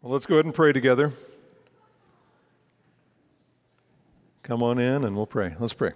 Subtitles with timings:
[0.00, 1.12] Well, let's go ahead and pray together.
[4.44, 5.56] Come on in and we'll pray.
[5.58, 5.90] Let's pray.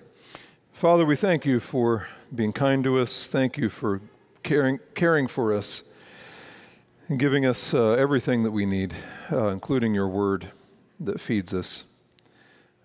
[0.73, 3.29] Father, we thank you for being kind to us.
[3.29, 4.01] Thank you for
[4.43, 5.85] caring, caring for us
[7.07, 8.93] and giving us uh, everything that we need,
[9.31, 10.51] uh, including your word
[10.99, 11.85] that feeds us.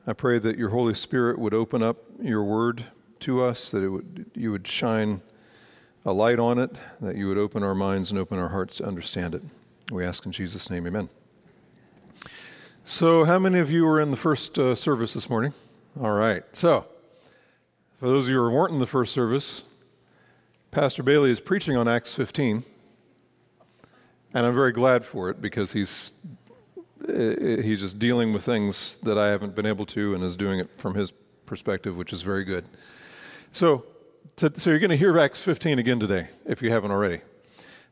[0.06, 2.86] I pray that your Holy Spirit would open up your word
[3.22, 5.22] to us, that it would, you would shine
[6.06, 8.86] a light on it, that you would open our minds and open our hearts to
[8.86, 9.42] understand it.
[9.92, 11.08] We ask in Jesus' name, amen.
[12.84, 15.54] So, how many of you were in the first uh, service this morning?
[16.02, 16.44] All right.
[16.52, 16.86] So,
[18.00, 19.64] for those of you who weren't in the first service,
[20.72, 22.64] Pastor Bailey is preaching on Acts 15.
[24.34, 26.14] And I'm very glad for it because he's,
[27.08, 30.60] uh, he's just dealing with things that I haven't been able to and is doing
[30.60, 31.14] it from his
[31.46, 32.66] perspective, which is very good.
[33.54, 33.86] So,
[34.36, 37.22] to, so you're going to hear Acts 15 again today, if you haven't already.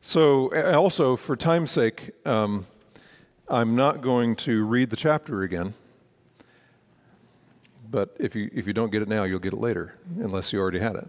[0.06, 2.68] So, also, for time's sake, um,
[3.48, 5.74] I'm not going to read the chapter again.
[7.90, 10.60] But if you, if you don't get it now, you'll get it later, unless you
[10.60, 11.08] already had it.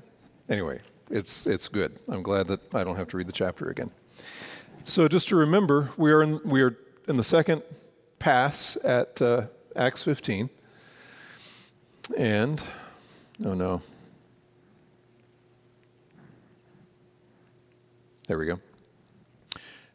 [0.50, 0.80] Anyway,
[1.12, 2.00] it's, it's good.
[2.08, 3.92] I'm glad that I don't have to read the chapter again.
[4.84, 6.76] So, just to remember, we are in, we are
[7.08, 7.62] in the second
[8.18, 9.44] pass at uh,
[9.76, 10.50] Acts 15.
[12.18, 12.60] And,
[13.46, 13.84] oh no.
[18.28, 18.60] There we go.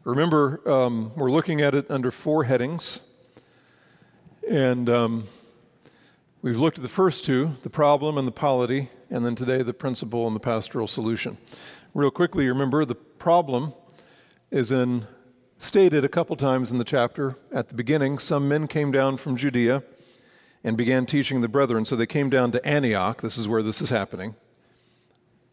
[0.05, 3.03] Remember, um, we're looking at it under four headings.
[4.51, 5.25] And um,
[6.43, 9.73] we've looked at the first two the problem and the polity, and then today the
[9.73, 11.39] principle and the pastoral solution.
[11.95, 13.75] Real quickly, remember the problem
[14.51, 15.07] is in
[15.57, 17.37] stated a couple times in the chapter.
[17.53, 19.85] At the beginning, some men came down from Judea
[20.65, 21.85] and began teaching the brethren.
[21.85, 23.23] So they came down to Antioch.
[23.23, 24.35] This is where this is happening.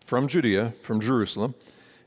[0.03, 1.53] From Judea, from Jerusalem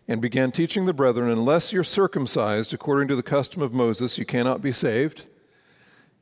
[0.08, 4.24] and began teaching the brethren, Unless you're circumcised according to the custom of Moses, you
[4.24, 5.26] cannot be saved.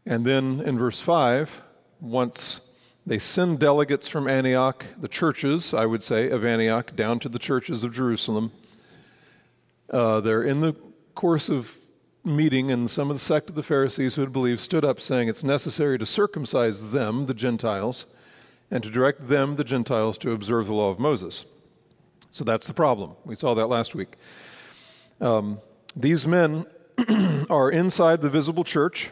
[0.07, 1.63] And then in verse 5,
[2.01, 7.29] once they send delegates from Antioch, the churches, I would say, of Antioch, down to
[7.29, 8.53] the churches of Jerusalem.
[9.89, 10.75] Uh, they're in the
[11.15, 11.77] course of
[12.25, 15.29] meeting, and some of the sect of the Pharisees who had believed stood up saying
[15.29, 18.07] it's necessary to circumcise them, the Gentiles,
[18.71, 21.47] and to direct them, the Gentiles, to observe the law of Moses.
[22.31, 23.17] So that's the problem.
[23.25, 24.15] We saw that last week.
[25.21, 25.61] Um,
[25.97, 26.67] these men
[27.51, 29.11] are inside the visible church.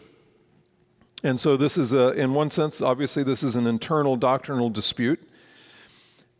[1.25, 5.21] And so this is, a, in one sense, obviously, this is an internal doctrinal dispute.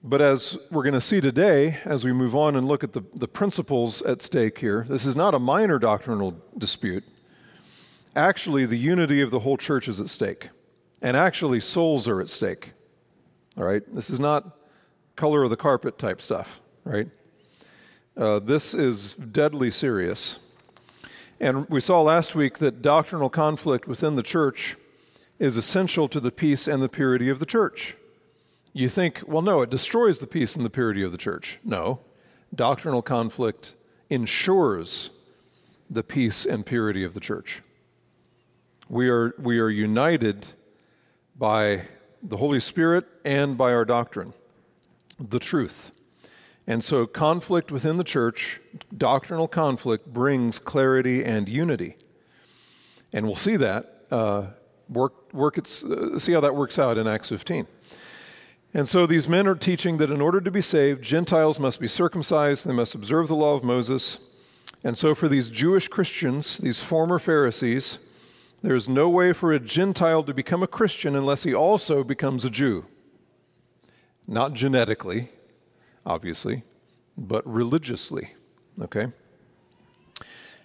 [0.05, 3.03] But as we're going to see today, as we move on and look at the,
[3.15, 7.03] the principles at stake here, this is not a minor doctrinal dispute.
[8.15, 10.51] Actually, the unity of the whole church is at stake.
[11.03, 12.73] And actually, souls are at stake.
[13.57, 13.83] All right?
[13.93, 14.57] This is not
[15.17, 17.09] color of the carpet type stuff right?
[18.17, 20.39] Uh, this is deadly serious.
[21.39, 24.77] And we saw last week that doctrinal conflict within the church
[25.39, 27.95] is essential to the peace and the purity of the church.
[28.73, 31.59] You think, well, no, it destroys the peace and the purity of the church.
[31.63, 32.01] No,
[32.55, 33.75] doctrinal conflict
[34.09, 35.11] ensures
[35.91, 37.63] the peace and purity of the church.
[38.89, 40.47] We are, we are united
[41.37, 41.83] by
[42.23, 44.33] the Holy Spirit and by our doctrine,
[45.21, 45.93] the truth.
[46.69, 48.61] And so, conflict within the church,
[48.95, 51.97] doctrinal conflict, brings clarity and unity.
[53.11, 54.49] And we'll see that, uh,
[54.87, 57.67] work, work its, uh, see how that works out in Acts 15.
[58.75, 61.89] And so, these men are teaching that in order to be saved, Gentiles must be
[61.89, 64.19] circumcised, they must observe the law of Moses.
[64.85, 67.99] And so, for these Jewish Christians, these former Pharisees,
[68.61, 72.45] there is no way for a Gentile to become a Christian unless he also becomes
[72.45, 72.85] a Jew.
[74.27, 75.31] Not genetically,
[76.09, 76.63] obviously,
[77.17, 78.35] but religiously.
[78.81, 79.09] Okay?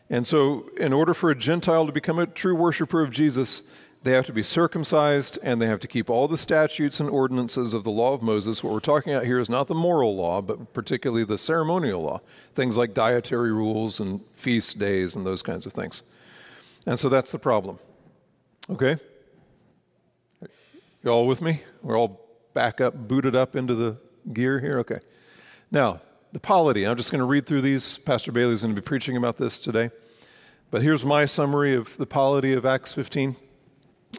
[0.09, 3.63] And so, in order for a Gentile to become a true worshiper of Jesus,
[4.03, 7.73] they have to be circumcised and they have to keep all the statutes and ordinances
[7.73, 8.63] of the law of Moses.
[8.63, 12.21] What we're talking about here is not the moral law, but particularly the ceremonial law,
[12.53, 16.03] things like dietary rules and feast days and those kinds of things.
[16.85, 17.79] And so that's the problem.
[18.69, 18.97] Okay?
[21.03, 21.63] You all with me?
[21.81, 22.21] We're all
[22.53, 23.97] back up, booted up into the
[24.31, 24.79] gear here?
[24.79, 24.99] Okay.
[25.73, 26.01] Now,
[26.33, 26.85] the polity.
[26.85, 27.97] I'm just going to read through these.
[27.97, 29.89] Pastor Bailey is going to be preaching about this today.
[30.69, 33.35] But here's my summary of the polity of Acts 15.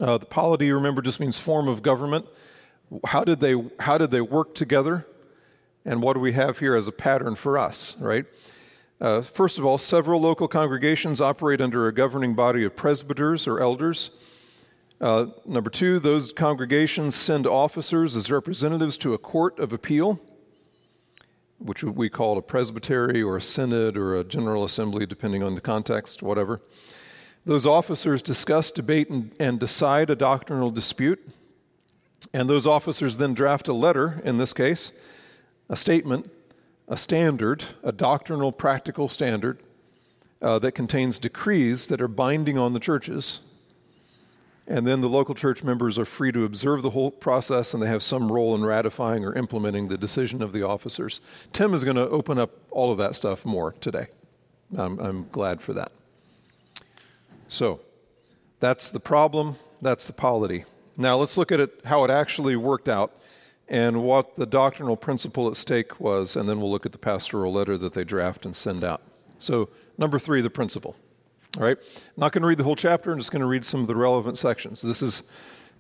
[0.01, 2.27] Uh, the polity, remember, just means form of government.
[3.07, 5.07] How did they, how did they work together?
[5.85, 8.25] And what do we have here as a pattern for us, right?
[9.01, 13.61] Uh, first of all, several local congregations operate under a governing body of presbyters or
[13.61, 14.11] elders.
[15.01, 20.19] Uh, number two, those congregations send officers as representatives to a court of appeal
[21.65, 25.61] which we call a presbytery or a synod or a general assembly, depending on the
[25.61, 26.61] context, whatever.
[27.47, 31.27] Those officers discuss, debate, and, and decide a doctrinal dispute.
[32.35, 34.93] And those officers then draft a letter, in this case,
[35.69, 36.31] a statement,
[36.87, 39.59] a standard, a doctrinal, practical standard
[40.43, 43.41] uh, that contains decrees that are binding on the churches.
[44.67, 47.87] And then the local church members are free to observe the whole process and they
[47.87, 51.21] have some role in ratifying or implementing the decision of the officers.
[51.53, 54.07] Tim is going to open up all of that stuff more today.
[54.77, 55.93] I'm, I'm glad for that.
[57.49, 57.81] So,
[58.61, 60.65] that's the problem, that's the polity.
[60.97, 63.13] Now, let's look at it, how it actually worked out
[63.69, 67.53] and what the doctrinal principle at stake was, and then we'll look at the pastoral
[67.53, 69.03] letter that they draft and send out.
[69.39, 69.69] So,
[69.99, 70.97] number three, the principle.
[71.57, 71.79] Right?
[72.17, 73.95] not going to read the whole chapter, I'm just going to read some of the
[73.95, 74.83] relevant sections.
[74.83, 75.23] This is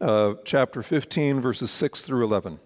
[0.00, 2.60] uh, chapter 15, verses 6 through 11.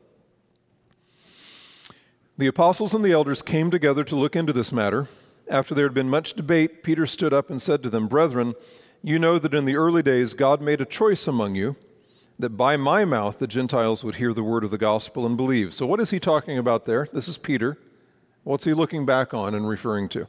[2.37, 5.09] The apostles and the elders came together to look into this matter.
[5.49, 8.55] After there had been much debate, Peter stood up and said to them, Brethren,
[9.03, 11.77] you know that in the early days God made a choice among you
[12.39, 15.75] that by my mouth the Gentiles would hear the word of the gospel and believe.
[15.75, 17.09] So, what is he talking about there?
[17.13, 17.79] This is Peter.
[18.45, 20.27] What's he looking back on and referring to?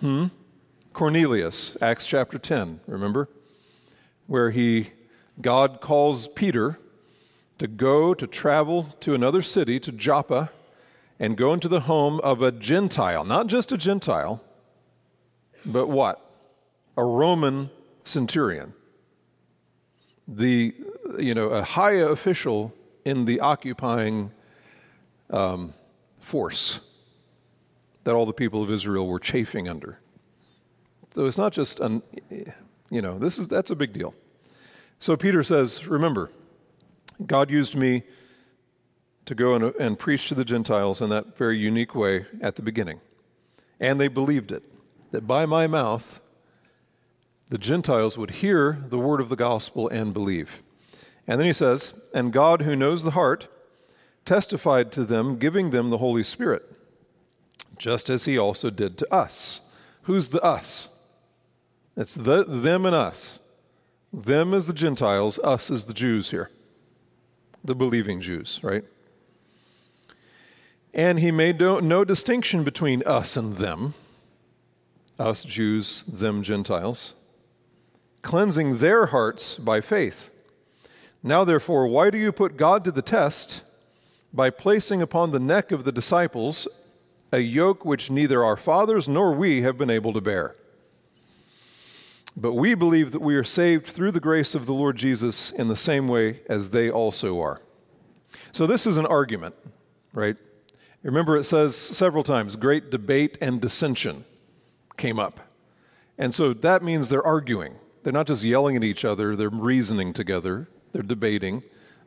[0.00, 0.26] Hmm?
[0.92, 3.28] Cornelius, Acts chapter 10, remember?
[4.26, 4.90] Where he,
[5.40, 6.78] God calls Peter
[7.58, 10.50] to go to travel to another city, to Joppa,
[11.18, 13.24] and go into the home of a Gentile.
[13.24, 14.42] Not just a Gentile,
[15.64, 16.24] but what?
[16.96, 17.70] A Roman
[18.04, 18.72] centurion.
[20.26, 20.74] The,
[21.18, 24.30] you know, a high official in the occupying
[25.30, 25.74] um,
[26.18, 26.80] force
[28.04, 29.98] that all the people of Israel were chafing under.
[31.14, 32.02] So it's not just an,
[32.90, 34.14] you know, this is that's a big deal.
[34.98, 36.30] So Peter says, remember,
[37.26, 38.02] God used me
[39.24, 42.62] to go and, and preach to the Gentiles in that very unique way at the
[42.62, 43.00] beginning.
[43.78, 44.62] And they believed it,
[45.10, 46.20] that by my mouth
[47.48, 50.62] the Gentiles would hear the word of the gospel and believe.
[51.26, 53.48] And then he says, And God, who knows the heart,
[54.24, 56.62] testified to them, giving them the Holy Spirit,
[57.76, 59.62] just as he also did to us.
[60.02, 60.88] Who's the us?
[62.00, 63.40] It's the, them and us.
[64.10, 66.50] Them as the Gentiles, us as the Jews here,
[67.62, 68.84] the believing Jews, right?
[70.94, 73.92] And he made no, no distinction between us and them,
[75.18, 77.12] us Jews, them Gentiles,
[78.22, 80.30] cleansing their hearts by faith.
[81.22, 83.62] Now, therefore, why do you put God to the test
[84.32, 86.66] by placing upon the neck of the disciples
[87.30, 90.56] a yoke which neither our fathers nor we have been able to bear?
[92.36, 95.68] But we believe that we are saved through the grace of the Lord Jesus in
[95.68, 97.60] the same way as they also are.
[98.52, 99.54] So this is an argument,
[100.12, 100.36] right?
[101.02, 104.24] Remember, it says several times great debate and dissension
[104.96, 105.40] came up.
[106.18, 107.76] And so that means they're arguing.
[108.02, 111.62] They're not just yelling at each other, they're reasoning together, they're debating,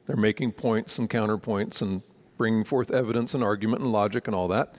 [0.06, 2.02] they're making points and counterpoints and
[2.38, 4.76] bringing forth evidence and argument and logic and all that.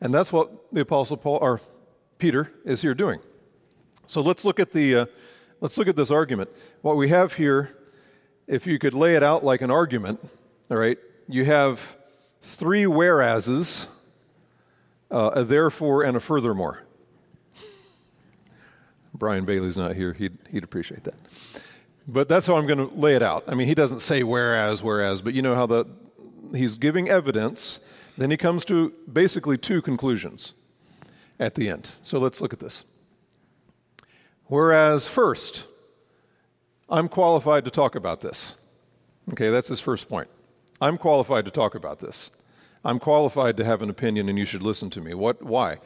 [0.00, 1.60] And that's what the Apostle Paul, or
[2.18, 3.20] Peter, is here doing.
[4.06, 5.06] So let's look at the uh,
[5.60, 6.50] let's look at this argument.
[6.82, 7.76] What we have here,
[8.46, 10.20] if you could lay it out like an argument,
[10.70, 10.98] all right,
[11.28, 11.96] you have
[12.40, 13.86] three whereases,
[15.10, 16.82] uh, a therefore, and a furthermore.
[19.12, 21.16] Brian Bailey's not here; he'd he'd appreciate that.
[22.06, 23.42] But that's how I'm going to lay it out.
[23.48, 25.86] I mean, he doesn't say whereas, whereas, but you know how the
[26.54, 27.80] he's giving evidence.
[28.16, 30.54] Then he comes to basically two conclusions
[31.38, 31.90] at the end.
[32.02, 32.84] So let's look at this.
[34.46, 35.66] Whereas, first,
[36.88, 38.58] I'm qualified to talk about this.
[39.32, 40.28] Okay, that's his first point.
[40.80, 42.30] I'm qualified to talk about this.
[42.84, 45.14] I'm qualified to have an opinion and you should listen to me.
[45.14, 45.78] What why?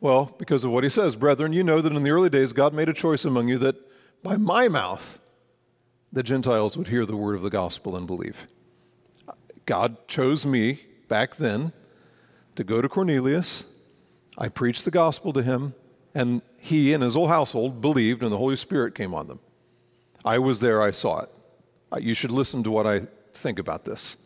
[0.00, 2.74] Well, because of what he says, brethren, you know that in the early days God
[2.74, 3.76] made a choice among you that
[4.22, 5.18] by my mouth
[6.12, 8.46] the Gentiles would hear the word of the gospel and believe.
[9.64, 11.72] God chose me back then
[12.56, 13.64] to go to Cornelius.
[14.36, 15.74] I preached the gospel to him.
[16.14, 19.40] And he and his whole household believed, and the Holy Spirit came on them.
[20.24, 21.30] I was there, I saw it.
[21.92, 23.02] Uh, you should listen to what I
[23.34, 24.16] think about this.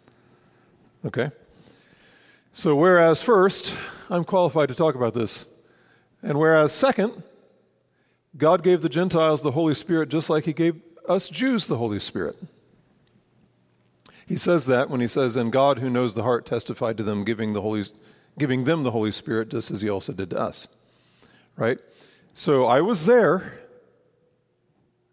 [1.05, 1.31] Okay?
[2.53, 3.75] So, whereas first,
[4.11, 5.47] I'm qualified to talk about this.
[6.23, 7.23] And whereas second,
[8.37, 11.99] God gave the Gentiles the Holy Spirit just like He gave us Jews the Holy
[11.99, 12.37] Spirit.
[14.27, 17.25] He says that when he says, And God who knows the heart testified to them,
[17.25, 17.85] giving, the Holy,
[18.39, 20.67] giving them the Holy Spirit, just as He also did to us
[21.57, 21.81] right?
[22.35, 23.61] So I was there.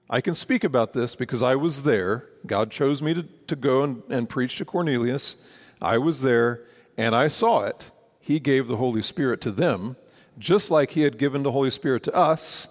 [0.09, 2.29] I can speak about this because I was there.
[2.45, 5.37] God chose me to, to go and, and preach to Cornelius.
[5.81, 6.63] I was there
[6.97, 7.91] and I saw it.
[8.19, 9.95] He gave the Holy Spirit to them,
[10.37, 12.67] just like He had given the Holy Spirit to us.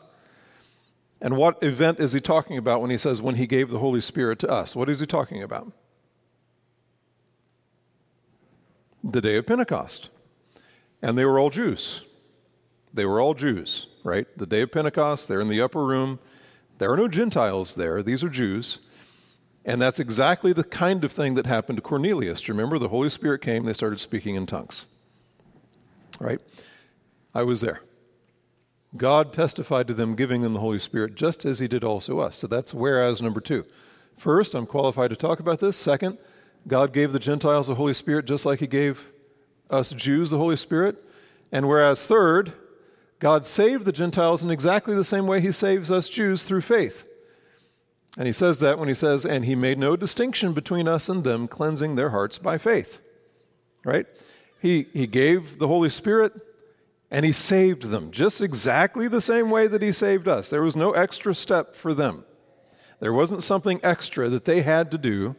[1.20, 4.00] And what event is he talking about when he says, when he gave the Holy
[4.00, 4.74] Spirit to us?
[4.74, 5.70] What is he talking about?
[9.04, 10.10] The day of Pentecost.
[11.00, 12.02] And they were all Jews.
[12.94, 14.26] They were all Jews, right?
[14.36, 16.18] The day of Pentecost, they're in the upper room.
[16.78, 18.80] There are no Gentiles there, these are Jews.
[19.64, 22.40] And that's exactly the kind of thing that happened to Cornelius.
[22.40, 22.78] Do you remember?
[22.78, 24.86] The Holy Spirit came, they started speaking in tongues.
[26.18, 26.40] Right?
[27.34, 27.80] I was there.
[28.96, 32.36] God testified to them, giving them the Holy Spirit, just as He did also us.
[32.36, 33.64] So that's whereas number two.
[34.18, 35.76] First, I'm qualified to talk about this.
[35.76, 36.18] Second,
[36.66, 39.10] God gave the Gentiles the Holy Spirit just like He gave
[39.70, 41.02] us Jews the Holy Spirit.
[41.50, 42.52] And whereas third,
[43.22, 47.06] God saved the Gentiles in exactly the same way He saves us Jews through faith.
[48.18, 51.22] And He says that when He says, and He made no distinction between us and
[51.22, 53.00] them, cleansing their hearts by faith.
[53.84, 54.06] Right?
[54.60, 56.32] He, he gave the Holy Spirit
[57.12, 60.50] and he saved them just exactly the same way that he saved us.
[60.50, 62.24] There was no extra step for them.
[62.98, 65.36] There wasn't something extra that they had to do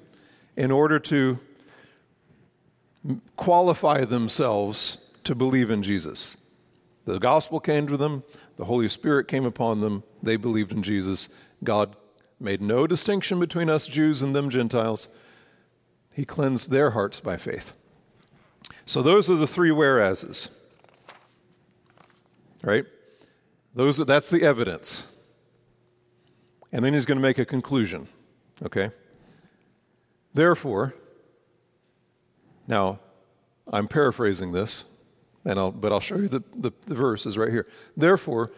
[0.56, 1.40] in order to
[3.36, 6.38] qualify themselves to believe in Jesus.
[7.06, 8.24] The gospel came to them,
[8.56, 11.30] the Holy Spirit came upon them, they believed in Jesus.
[11.64, 11.96] God
[12.40, 15.10] made no distinction between us Jews and them Gentiles.
[16.14, 17.74] He cleansed their hearts by faith.
[18.86, 20.50] So those are the three whereases
[22.64, 22.86] right?
[23.76, 25.06] Those, are, that's the evidence.
[26.72, 28.08] And then he's going to make a conclusion,
[28.66, 28.90] okay?
[30.34, 30.96] Therefore,
[32.68, 33.00] now,
[33.72, 34.86] I'm paraphrasing this,
[35.46, 37.68] and I'll, but I'll show you the, the, the verse is right here.
[37.98, 38.52] Therefore,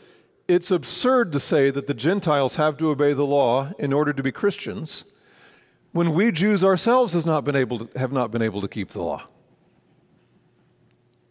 [0.47, 4.21] it's absurd to say that the Gentiles have to obey the law in order to
[4.21, 5.05] be Christians
[5.95, 8.89] when we Jews ourselves has not been able to, have not been able to keep
[8.89, 9.23] the law.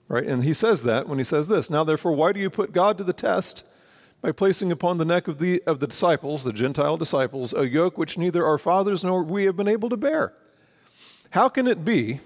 [0.09, 0.25] Right?
[0.25, 1.69] And he says that when he says this.
[1.69, 3.63] Now, therefore, why do you put God to the test
[4.23, 7.99] by placing upon the neck of the, of the disciples, the Gentile disciples, a yoke
[7.99, 10.33] which neither our fathers nor we have been able to bear?
[11.31, 12.21] How can it be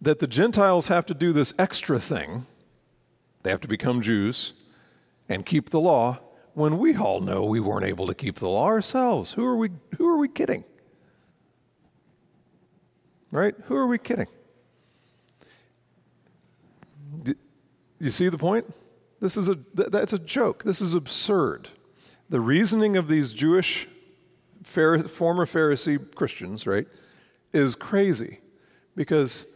[0.00, 2.46] that the Gentiles have to do this extra thing?
[3.42, 4.52] They have to become Jews
[5.28, 6.20] and keep the law
[6.54, 9.34] when we all know we weren't able to keep the law ourselves.
[9.34, 10.64] Who are we, who are we kidding?
[13.30, 13.54] Right?
[13.64, 14.28] Who are we kidding?
[17.98, 18.72] You see the point?
[19.20, 20.64] This is a, that's a joke.
[20.64, 21.68] This is absurd.
[22.28, 23.88] The reasoning of these Jewish
[24.62, 26.86] former Pharisee Christians, right,
[27.52, 28.40] is crazy
[28.94, 29.46] because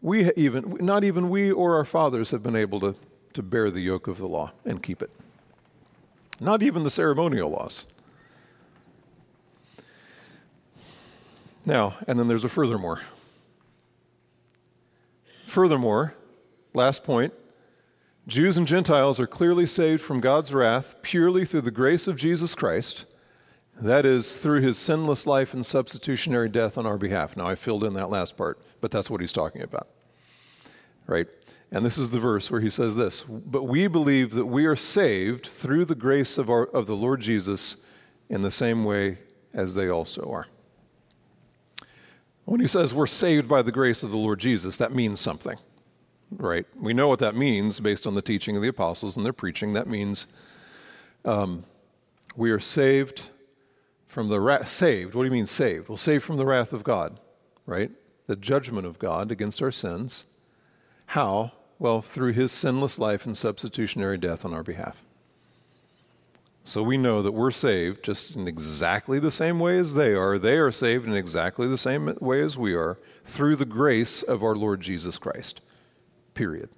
[0.00, 2.94] we even, not even we or our fathers have been able to,
[3.32, 5.10] to bear the yoke of the law and keep it.
[6.40, 7.84] Not even the ceremonial laws.
[11.66, 13.02] Now, and then there's a furthermore.
[15.46, 16.14] Furthermore,
[16.72, 17.34] last point,
[18.26, 22.54] Jews and Gentiles are clearly saved from God's wrath purely through the grace of Jesus
[22.54, 23.06] Christ.
[23.80, 27.36] That is, through his sinless life and substitutionary death on our behalf.
[27.36, 29.88] Now, I filled in that last part, but that's what he's talking about.
[31.06, 31.28] Right?
[31.70, 34.76] And this is the verse where he says this But we believe that we are
[34.76, 37.78] saved through the grace of, our, of the Lord Jesus
[38.28, 39.18] in the same way
[39.54, 40.46] as they also are.
[42.44, 45.58] When he says we're saved by the grace of the Lord Jesus, that means something
[46.30, 46.66] right?
[46.78, 49.72] We know what that means based on the teaching of the apostles and their preaching.
[49.72, 50.26] That means
[51.24, 51.64] um,
[52.36, 53.30] we are saved
[54.08, 54.68] from the wrath.
[54.68, 55.14] Saved.
[55.14, 55.88] What do you mean saved?
[55.88, 57.20] Well, saved from the wrath of God,
[57.66, 57.92] right?
[58.26, 60.24] The judgment of God against our sins.
[61.06, 61.52] How?
[61.78, 65.04] Well, through his sinless life and substitutionary death on our behalf.
[66.64, 70.38] So we know that we're saved just in exactly the same way as they are.
[70.38, 74.42] They are saved in exactly the same way as we are through the grace of
[74.42, 75.62] our Lord Jesus Christ
[76.38, 76.68] period.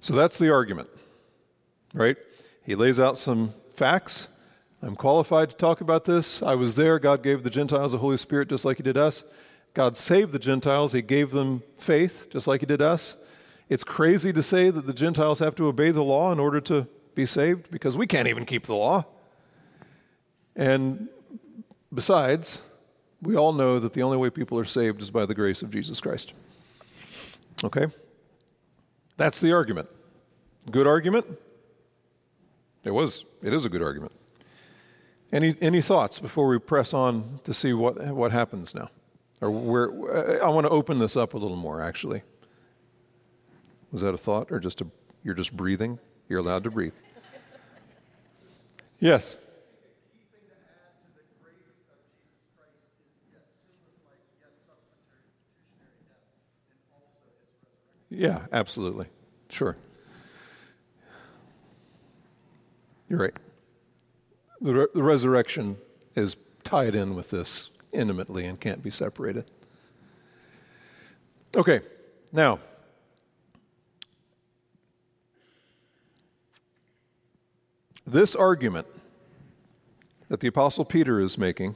[0.00, 0.88] So that's the argument,
[1.92, 2.16] right?
[2.62, 4.28] He lays out some facts.
[4.82, 6.42] I'm qualified to talk about this.
[6.42, 6.98] I was there.
[6.98, 9.24] God gave the Gentiles the Holy Spirit just like He did us.
[9.74, 10.92] God saved the Gentiles.
[10.92, 13.16] He gave them faith just like He did us.
[13.68, 16.88] It's crazy to say that the Gentiles have to obey the law in order to
[17.14, 19.04] be saved because we can't even keep the law.
[20.56, 21.08] And
[21.92, 22.62] besides,
[23.20, 25.70] we all know that the only way people are saved is by the grace of
[25.70, 26.32] Jesus Christ.
[27.62, 27.86] Okay?
[29.18, 29.88] That's the argument.
[30.70, 31.26] Good argument?
[32.82, 33.26] It was.
[33.42, 34.12] It is a good argument.
[35.32, 38.90] Any, any thoughts before we press on to see what, what happens now?
[39.40, 42.22] Or where, I want to open this up a little more, actually.
[43.92, 44.86] Was that a thought, or just a,
[45.22, 45.98] you're just breathing?
[46.28, 46.94] You're allowed to breathe.
[48.98, 49.38] Yes.
[58.10, 59.06] Yeah, absolutely.
[59.48, 59.76] Sure.
[63.08, 63.34] You're right.
[64.60, 65.78] The, re- the resurrection
[66.14, 69.44] is tied in with this intimately and can't be separated.
[71.56, 71.80] Okay,
[72.32, 72.60] now,
[78.06, 78.86] this argument
[80.28, 81.74] that the Apostle Peter is making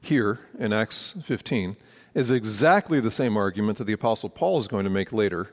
[0.00, 1.76] here in Acts 15
[2.14, 5.52] is exactly the same argument that the Apostle Paul is going to make later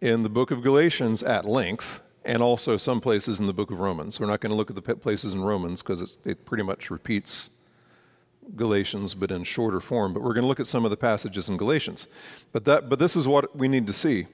[0.00, 3.80] in the book of Galatians at length and also some places in the book of
[3.80, 4.20] Romans.
[4.20, 7.48] We're not going to look at the places in Romans because it pretty much repeats
[8.54, 10.12] Galatians, but in shorter form.
[10.12, 12.06] But we're going to look at some of the passages in Galatians.
[12.52, 14.26] But, that, but this is what we need to see.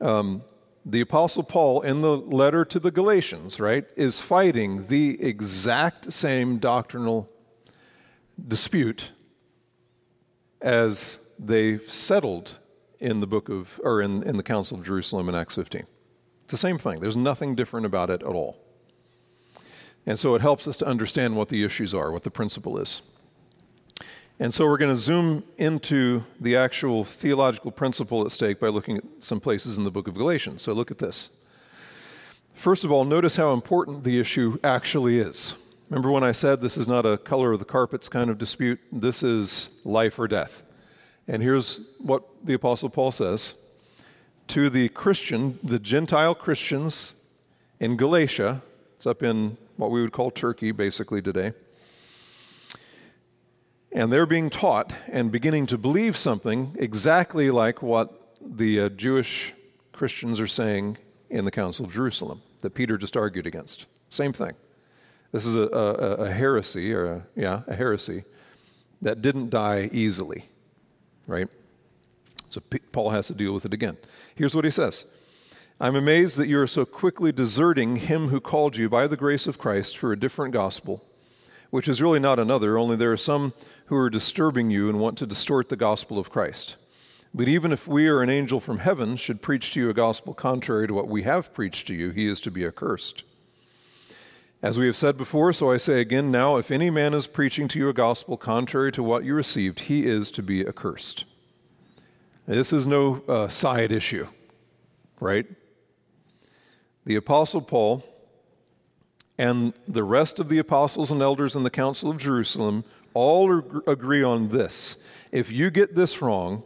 [0.00, 0.44] Um,
[0.84, 6.58] the Apostle Paul, in the letter to the Galatians, right, is fighting the exact same
[6.58, 7.28] doctrinal
[8.46, 9.10] dispute
[10.60, 12.58] as they settled
[13.00, 15.86] in the book of, or in, in the Council of Jerusalem in Acts 15.
[16.46, 17.00] It's the same thing.
[17.00, 18.56] There's nothing different about it at all.
[20.06, 23.02] And so it helps us to understand what the issues are, what the principle is.
[24.38, 28.98] And so we're going to zoom into the actual theological principle at stake by looking
[28.98, 30.62] at some places in the book of Galatians.
[30.62, 31.30] So look at this.
[32.54, 35.56] First of all, notice how important the issue actually is.
[35.90, 38.78] Remember when I said this is not a color of the carpets kind of dispute?
[38.92, 40.62] This is life or death.
[41.26, 43.56] And here's what the Apostle Paul says
[44.48, 47.14] to the Christian, the Gentile Christians
[47.80, 48.62] in Galatia.
[48.96, 51.52] It's up in what we would call Turkey basically today.
[53.92, 59.54] And they're being taught and beginning to believe something exactly like what the uh, Jewish
[59.92, 60.98] Christians are saying
[61.30, 63.86] in the Council of Jerusalem that Peter just argued against.
[64.10, 64.52] Same thing.
[65.32, 68.24] This is a, a, a heresy, or a, yeah, a heresy
[69.02, 70.44] that didn't die easily,
[71.26, 71.48] right?
[72.50, 72.62] So
[72.92, 73.96] Paul has to deal with it again.
[74.34, 75.04] Here's what he says
[75.80, 79.46] I'm amazed that you are so quickly deserting him who called you by the grace
[79.46, 81.04] of Christ for a different gospel,
[81.70, 83.52] which is really not another, only there are some
[83.86, 86.76] who are disturbing you and want to distort the gospel of Christ.
[87.34, 90.32] But even if we or an angel from heaven should preach to you a gospel
[90.32, 93.24] contrary to what we have preached to you, he is to be accursed.
[94.62, 97.68] As we have said before, so I say again now if any man is preaching
[97.68, 101.26] to you a gospel contrary to what you received, he is to be accursed.
[102.46, 104.28] This is no uh, side issue,
[105.18, 105.46] right?
[107.04, 108.04] The Apostle Paul
[109.36, 114.22] and the rest of the apostles and elders in the Council of Jerusalem all agree
[114.22, 114.96] on this.
[115.32, 116.62] If you get this wrong,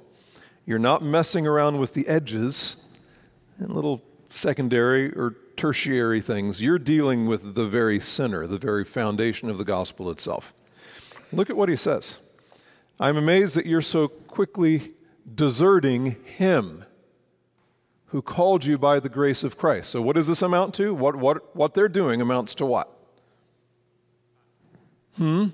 [0.67, 2.77] you're not messing around with the edges
[3.59, 6.61] and little secondary or tertiary things.
[6.61, 10.53] You're dealing with the very center, the very foundation of the gospel itself.
[11.33, 12.19] Look at what he says.
[12.99, 14.93] I'm amazed that you're so quickly
[15.35, 16.85] deserting him
[18.07, 19.91] who called you by the grace of Christ.
[19.91, 20.93] So, what does this amount to?
[20.93, 22.91] What, what, what they're doing amounts to what?
[25.17, 25.49] Hmm?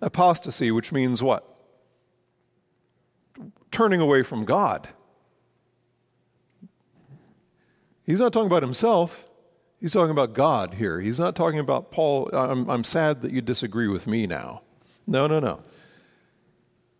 [0.00, 1.44] Apostasy, which means what?
[3.70, 4.88] Turning away from God.
[8.04, 9.28] He's not talking about himself.
[9.80, 11.00] He's talking about God here.
[11.00, 12.30] He's not talking about Paul.
[12.32, 14.62] I'm, I'm sad that you disagree with me now.
[15.06, 15.62] No, no, no.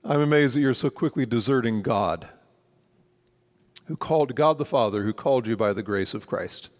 [0.08, 2.28] I'm amazed that you're so quickly deserting God,
[3.84, 6.70] who called God the Father, who called you by the grace of Christ.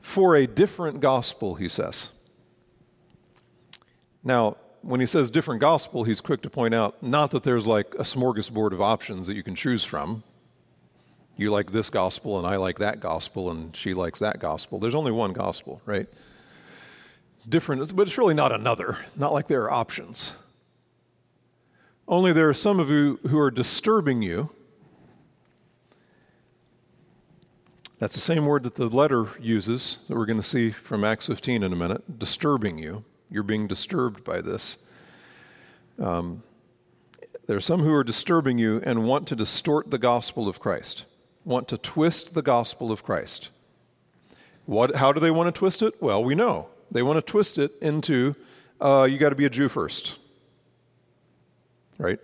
[0.00, 2.12] For a different gospel, he says.
[4.24, 7.94] Now, when he says different gospel, he's quick to point out not that there's like
[7.96, 10.22] a smorgasbord of options that you can choose from.
[11.36, 14.78] You like this gospel, and I like that gospel, and she likes that gospel.
[14.78, 16.08] There's only one gospel, right?
[17.46, 20.32] Different, but it's really not another, not like there are options.
[22.08, 24.50] Only there are some of you who are disturbing you.
[27.98, 31.28] That's the same word that the letter uses that we're going to see from Acts
[31.28, 33.04] 15 in a minute disturbing you.
[33.30, 34.78] You're being disturbed by this.
[36.00, 36.42] Um,
[37.46, 41.06] there are some who are disturbing you and want to distort the gospel of Christ,
[41.44, 43.50] want to twist the gospel of Christ.
[44.66, 46.02] What, how do they want to twist it?
[46.02, 46.68] Well, we know.
[46.90, 48.34] They want to twist it into
[48.80, 50.18] uh, you got to be a Jew first
[52.02, 52.18] right?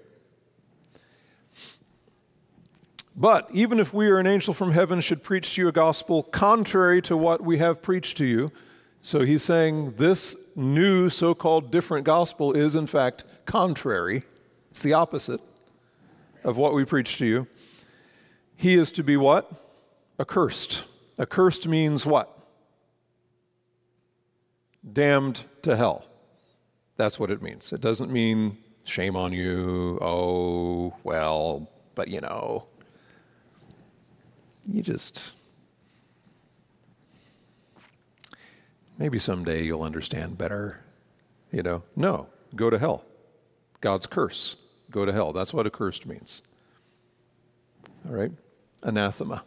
[3.17, 6.23] But even if we or an angel from heaven should preach to you a gospel
[6.23, 8.53] contrary to what we have preached to you,
[9.03, 14.25] so he's saying this new so called different gospel is in fact contrary,
[14.71, 15.41] it's the opposite
[16.45, 17.47] of what we preach to you.
[18.57, 19.51] He is to be what?
[20.21, 20.85] Accursed.
[21.19, 22.37] Accursed means what?
[24.93, 26.05] Damned to hell.
[26.97, 27.73] That's what it means.
[27.73, 29.99] It doesn't mean shame on you.
[30.01, 32.67] Oh, well, but you know,
[34.67, 35.33] you just.
[38.99, 40.81] maybe someday you'll understand better.
[41.53, 43.05] You know, no, go to hell.
[43.81, 44.57] God's curse.
[44.91, 45.33] Go to hell.
[45.33, 46.43] That's what accursed means.
[48.07, 48.33] All right?
[48.83, 49.45] Anathema.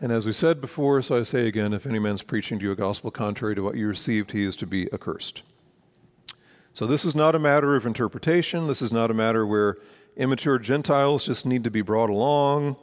[0.00, 2.72] And as we said before, so I say again if any man's preaching to you
[2.72, 5.42] a gospel contrary to what you received, he is to be accursed.
[6.78, 8.68] So this is not a matter of interpretation.
[8.68, 9.78] This is not a matter where
[10.16, 12.76] immature Gentiles just need to be brought along.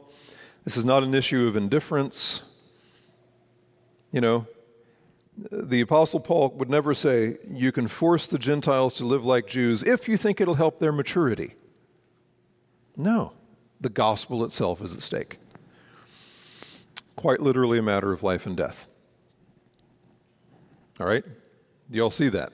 [0.64, 2.42] This is not an issue of indifference.
[4.12, 4.46] You know,
[5.50, 9.82] the Apostle Paul would never say, you can force the Gentiles to live like Jews
[9.82, 11.54] if you think it'll help their maturity.
[12.98, 13.32] No,
[13.80, 15.38] the gospel itself is at stake.
[17.16, 18.88] Quite literally a matter of life and death.
[21.00, 21.24] All right?
[21.24, 22.52] Do you all see that?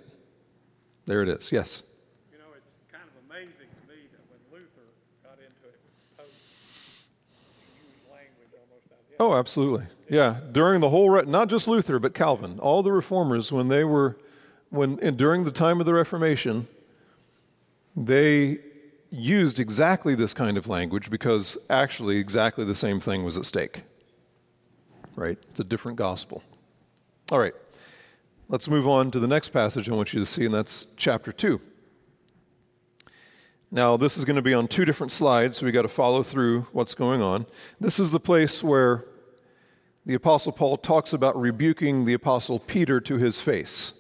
[1.07, 1.51] There it is.
[1.51, 1.83] Yes.
[2.31, 4.87] You know, it's kind of amazing to me that when Luther
[5.25, 6.27] got into it with Pope,
[7.75, 9.35] he used language almost identical.
[9.35, 9.87] Oh, absolutely.
[10.09, 13.85] Yeah, during the whole, re- not just Luther, but Calvin, all the reformers, when they
[13.85, 14.19] were,
[14.71, 16.69] when and during the time of the Reformation,
[17.97, 18.59] they
[19.11, 23.83] used exactly this kind of language because actually exactly the same thing was at stake.
[25.15, 25.39] Right?
[25.51, 26.43] It's a different gospel.
[27.31, 27.55] All right,
[28.53, 31.33] let's move on to the next passage I want you to see, and that's chapter
[31.33, 31.59] 2.
[33.71, 36.23] Now, this is going to be on two different slides, so we got to follow
[36.23, 37.47] through what's going on.
[37.81, 39.07] This is the place where
[40.05, 43.95] the Apostle Paul talks about rebuking the Apostle Peter to his face.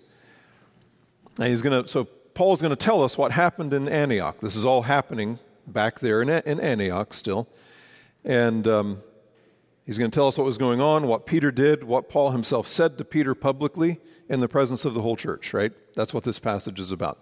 [1.39, 4.39] And he's going to, so Paul's going to tell us what happened in Antioch.
[4.43, 7.49] This is all happening back there in, in Antioch still.
[8.23, 9.03] And um,
[9.87, 12.69] he's going to tell us what was going on, what Peter did, what Paul himself
[12.69, 15.73] said to Peter publicly in the presence of the whole church, right?
[15.95, 17.19] That's what this passage is about.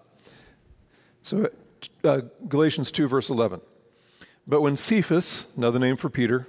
[1.23, 1.51] So,
[2.05, 3.61] uh, Galatians 2, verse 11.
[4.47, 6.47] But when Cephas, another name for Peter,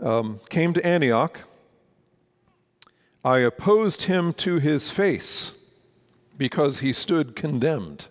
[0.00, 1.40] um, came to Antioch,
[3.24, 5.56] I opposed him to his face
[6.36, 8.08] because he stood condemned.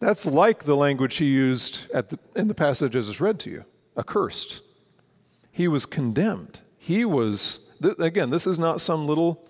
[0.00, 3.64] That's like the language he used the, in the passage as is read to you
[3.96, 4.62] accursed.
[5.52, 6.60] He was condemned.
[6.78, 9.46] He was, th- again, this is not some little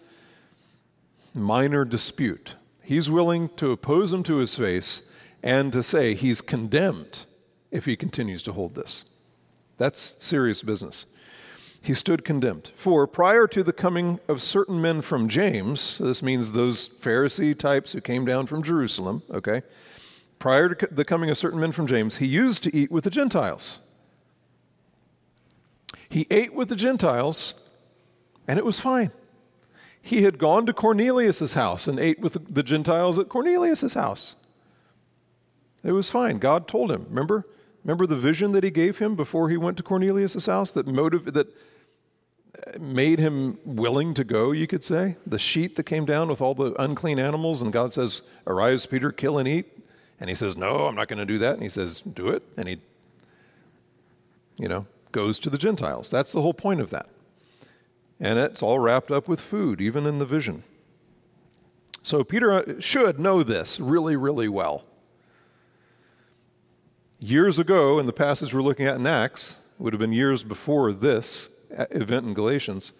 [1.32, 2.56] minor dispute.
[2.82, 5.08] He's willing to oppose him to his face
[5.42, 7.26] and to say he's condemned
[7.70, 9.04] if he continues to hold this.
[9.78, 11.06] That's serious business.
[11.82, 12.72] He stood condemned.
[12.74, 17.92] For prior to the coming of certain men from James, this means those Pharisee types
[17.92, 19.62] who came down from Jerusalem, okay?
[20.40, 23.10] Prior to the coming of certain men from James, he used to eat with the
[23.10, 23.78] Gentiles.
[26.08, 27.54] He ate with the Gentiles,
[28.48, 29.12] and it was fine.
[30.00, 34.34] He had gone to Cornelius' house and ate with the Gentiles at Cornelius' house.
[35.84, 36.38] It was fine.
[36.38, 37.46] God told him, remember?
[37.84, 41.34] Remember the vision that he gave him before he went to Cornelius' house that motive
[41.34, 41.54] that
[42.80, 45.16] made him willing to go, you could say?
[45.26, 49.12] The sheet that came down with all the unclean animals, and God says, Arise, Peter,
[49.12, 49.76] kill and eat.
[50.20, 51.54] And he says, No, I'm not going to do that.
[51.54, 52.42] And he says, Do it.
[52.56, 52.80] And he,
[54.56, 56.10] you know, goes to the Gentiles.
[56.10, 57.08] That's the whole point of that.
[58.20, 60.62] And it's all wrapped up with food, even in the vision.
[62.02, 64.84] So Peter uh, should know this really, really well.
[67.18, 70.92] Years ago, in the passage we're looking at in Acts, would have been years before
[70.92, 72.92] this event in Galatians,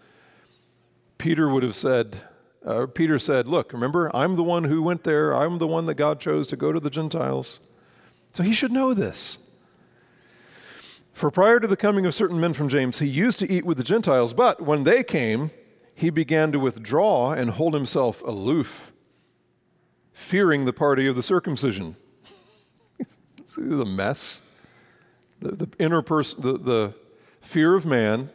[1.19, 2.21] Peter would have said,
[2.64, 5.35] uh, Peter said, Look, remember, I'm the one who went there.
[5.35, 7.61] I'm the one that God chose to go to the Gentiles.
[8.33, 9.38] So he should know this.
[11.12, 13.77] For prior to the coming of certain men from James, he used to eat with
[13.77, 15.51] the Gentiles, but when they came,
[15.94, 18.92] he began to withdraw and hold himself aloof,
[20.12, 21.96] fearing the party of the circumcision
[23.44, 24.42] See the mess?
[25.40, 26.94] The, the inner person, the, the
[27.40, 28.31] fear of man,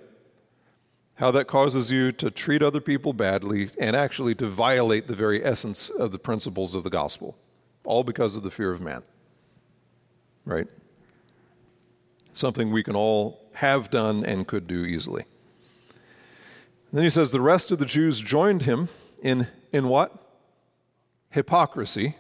[1.16, 5.44] how that causes you to treat other people badly and actually to violate the very
[5.44, 7.38] essence of the principles of the gospel,
[7.84, 9.02] all because of the fear of man.
[10.46, 10.68] Right?
[12.34, 15.26] Something we can all have done and could do easily.
[16.92, 18.90] then he says the rest of the Jews joined him
[19.22, 20.14] in, in what?
[21.30, 22.16] Hypocrisy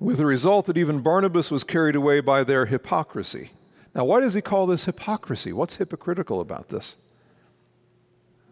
[0.00, 3.50] with the result that even Barnabas was carried away by their hypocrisy.
[3.94, 5.52] Now, why does he call this hypocrisy?
[5.52, 6.96] What's hypocritical about this?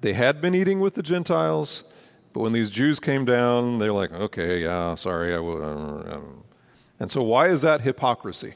[0.00, 1.84] They had been eating with the Gentiles,
[2.32, 5.62] but when these Jews came down, they're like, okay, yeah, sorry, I will.
[5.62, 6.20] Uh.
[7.00, 8.54] And so, why is that hypocrisy?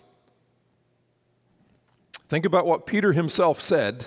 [2.29, 4.07] Think about what Peter himself said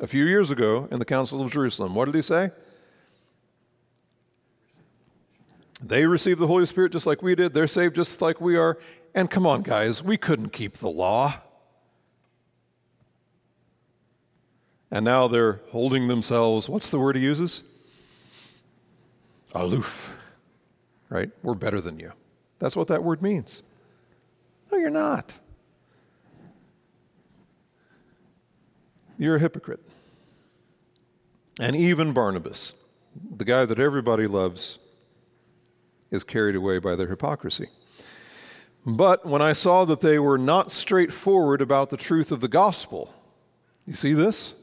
[0.00, 1.94] a few years ago in the Council of Jerusalem.
[1.94, 2.50] What did he say?
[5.82, 7.54] They received the Holy Spirit just like we did.
[7.54, 8.78] They're saved just like we are.
[9.14, 11.40] And come on, guys, we couldn't keep the law.
[14.90, 17.62] And now they're holding themselves, what's the word he uses?
[19.54, 20.14] Aloof,
[21.08, 21.30] right?
[21.42, 22.12] We're better than you.
[22.58, 23.62] That's what that word means.
[24.70, 25.40] No, you're not.
[29.18, 29.80] You're a hypocrite.
[31.58, 32.74] And even Barnabas,
[33.36, 34.78] the guy that everybody loves,
[36.10, 37.68] is carried away by their hypocrisy.
[38.84, 43.12] But when I saw that they were not straightforward about the truth of the gospel,
[43.86, 44.54] you see this?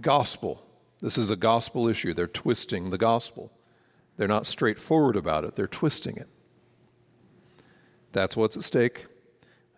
[0.00, 0.64] Gospel.
[1.00, 2.12] This is a gospel issue.
[2.14, 3.52] They're twisting the gospel.
[4.16, 6.28] They're not straightforward about it, they're twisting it.
[8.12, 9.06] That's what's at stake.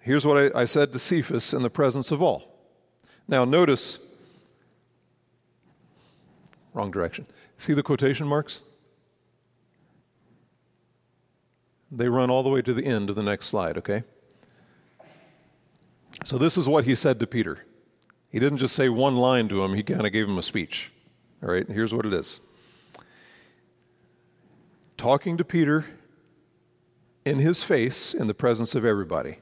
[0.00, 2.55] Here's what I, I said to Cephas in the presence of all.
[3.27, 3.98] Now, notice,
[6.74, 7.27] wrong direction.
[7.57, 8.61] See the quotation marks?
[11.90, 14.03] They run all the way to the end of the next slide, okay?
[16.24, 17.64] So, this is what he said to Peter.
[18.35, 20.90] He didn't just say one line to him, he kind of gave him a speech.
[21.40, 22.40] All right, here's what it is
[24.97, 25.85] talking to Peter
[27.25, 29.38] in his face in the presence of everybody.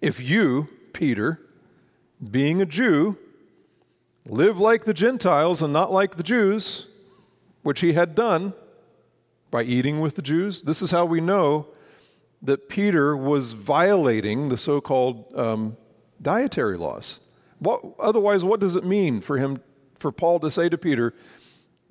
[0.00, 1.40] If you, Peter,
[2.28, 3.16] being a Jew,
[4.26, 6.88] live like the Gentiles and not like the Jews,
[7.62, 8.52] which he had done
[9.52, 11.68] by eating with the Jews, this is how we know
[12.42, 15.76] that Peter was violating the so called um,
[16.20, 17.20] dietary laws.
[17.58, 19.60] What, otherwise, what does it mean for him,
[19.98, 21.14] for Paul to say to Peter,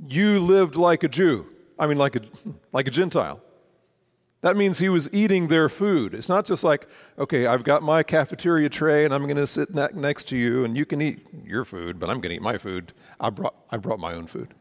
[0.06, 1.48] You lived like a Jew?
[1.80, 2.22] I mean, like a,
[2.72, 3.42] like a Gentile.
[4.42, 6.14] That means he was eating their food.
[6.14, 9.74] It's not just like, okay, I've got my cafeteria tray and I'm going to sit
[9.74, 12.42] ne- next to you and you can eat your food, but I'm going to eat
[12.42, 12.94] my food.
[13.20, 14.54] I brought, I brought my own food.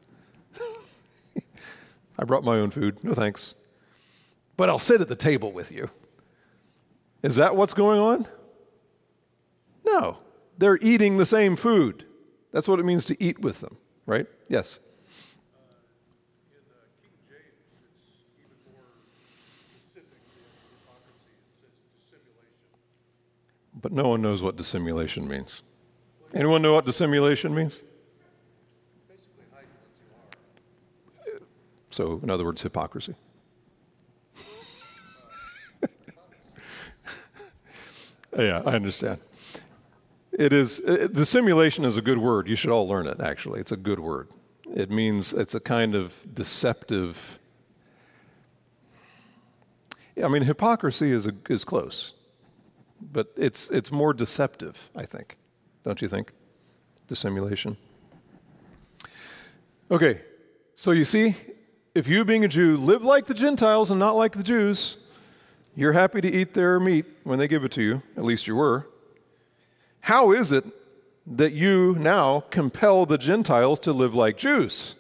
[2.19, 3.05] I brought my own food.
[3.05, 3.55] No thanks.
[4.57, 5.91] But I'll sit at the table with you.
[7.23, 8.27] Is that what's going on?
[9.85, 10.19] No.
[10.59, 12.05] They're eating the same food.
[12.53, 14.27] That's what it means to eat with them, right?
[14.49, 14.79] Yes.
[23.81, 25.63] But no one knows what dissimulation means.
[26.35, 27.85] Anyone know what dissimulation means?
[31.91, 33.15] So, in other words, hypocrisy.
[38.39, 39.21] yeah, I understand.
[40.39, 42.49] It is uh, it, simulation is a good word.
[42.49, 43.21] You should all learn it.
[43.21, 44.29] Actually, it's a good word.
[44.75, 47.39] It means it's a kind of deceptive.
[50.23, 52.13] I mean, hypocrisy is a, is close
[53.01, 55.37] but it's, it's more deceptive, I think.
[55.85, 56.33] Don't you think?
[57.09, 57.77] Dissimulation.
[59.91, 60.21] Okay,
[60.75, 61.37] so you see,
[61.95, 64.99] if you, being a Jew, live like the Gentiles and not like the Jews,
[65.77, 68.57] you're happy to eat their meat when they give it to you, at least you
[68.57, 68.89] were.
[70.07, 70.65] How is it
[71.27, 74.95] that you now compel the Gentiles to live like Jews?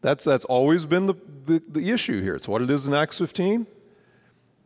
[0.00, 1.14] That's, that's always been the,
[1.46, 2.34] the, the issue here.
[2.34, 3.68] It's what it is in Acts 15.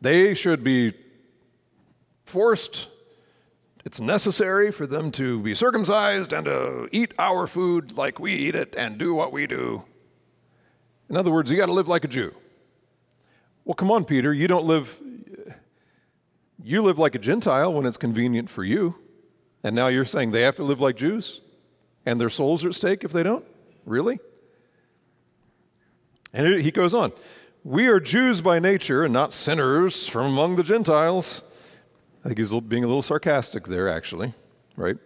[0.01, 0.95] They should be
[2.25, 2.87] forced,
[3.85, 8.55] it's necessary for them to be circumcised and to eat our food like we eat
[8.55, 9.83] it and do what we do.
[11.11, 12.33] In other words, you got to live like a Jew.
[13.65, 14.99] Well, come on, Peter, you don't live
[16.71, 18.95] you live like a Gentile when it's convenient for you.
[19.63, 21.41] And now you're saying they have to live like Jews?
[22.05, 23.45] And their souls are at stake if they don't?
[23.85, 24.19] Really?
[26.33, 27.13] And he goes on
[27.63, 31.43] We are Jews by nature and not sinners from among the Gentiles.
[32.23, 34.33] I think he's being a little sarcastic there, actually,
[34.75, 34.97] right?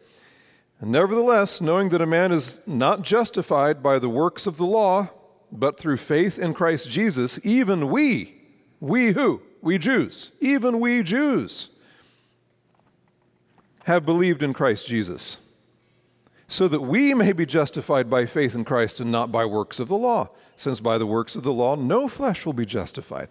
[0.81, 5.09] Nevertheless, knowing that a man is not justified by the works of the law,
[5.51, 8.41] but through faith in Christ Jesus, even we,
[8.79, 9.41] we who?
[9.61, 11.69] We Jews, even we Jews,
[13.83, 15.39] have believed in Christ Jesus,
[16.47, 19.87] so that we may be justified by faith in Christ and not by works of
[19.87, 23.29] the law, since by the works of the law no flesh will be justified.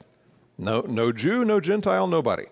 [0.58, 2.46] No, no Jew, no Gentile, nobody.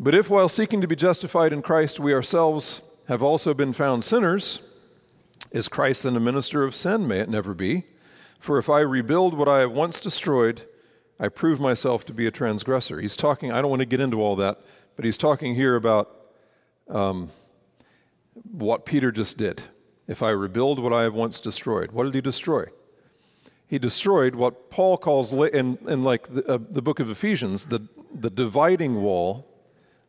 [0.00, 4.02] But if while seeking to be justified in Christ we ourselves have also been found
[4.02, 4.60] sinners,
[5.52, 7.06] is Christ then a minister of sin?
[7.06, 7.84] May it never be.
[8.40, 10.62] For if I rebuild what I have once destroyed,
[11.18, 13.00] I prove myself to be a transgressor.
[13.00, 14.60] He's talking, I don't want to get into all that,
[14.96, 16.10] but he's talking here about
[16.88, 17.30] um,
[18.50, 19.62] what Peter just did.
[20.06, 22.66] If I rebuild what I have once destroyed, what did he destroy?
[23.66, 27.88] He destroyed what Paul calls, in, in like the, uh, the book of Ephesians, the,
[28.12, 29.48] the dividing wall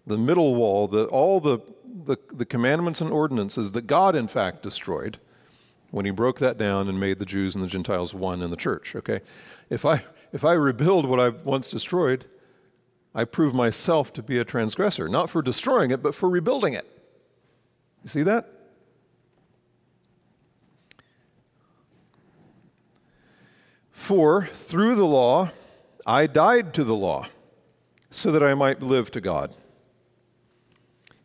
[0.08, 1.60] the middle wall, the, all the,
[2.06, 5.20] the, the commandments and ordinances that God, in fact, destroyed
[5.92, 8.58] when he broke that down and made the Jews and the Gentiles one in the
[8.58, 8.96] church.
[8.96, 9.22] Okay?
[9.70, 10.04] If I,
[10.36, 12.26] if I rebuild what I once destroyed,
[13.16, 16.86] I prove myself to be a transgressor, not for destroying it, but for rebuilding it.
[18.04, 18.46] You see that?
[23.94, 25.52] For through the law,
[26.06, 27.30] I died to the law
[28.10, 29.56] so that I might live to God.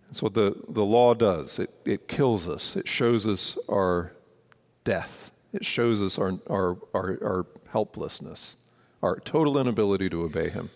[0.06, 4.12] That's what the, the law does it, it kills us, it shows us our
[4.84, 8.54] death, it shows us our, our, our, our helplessness
[9.02, 10.70] our total inability to obey Him.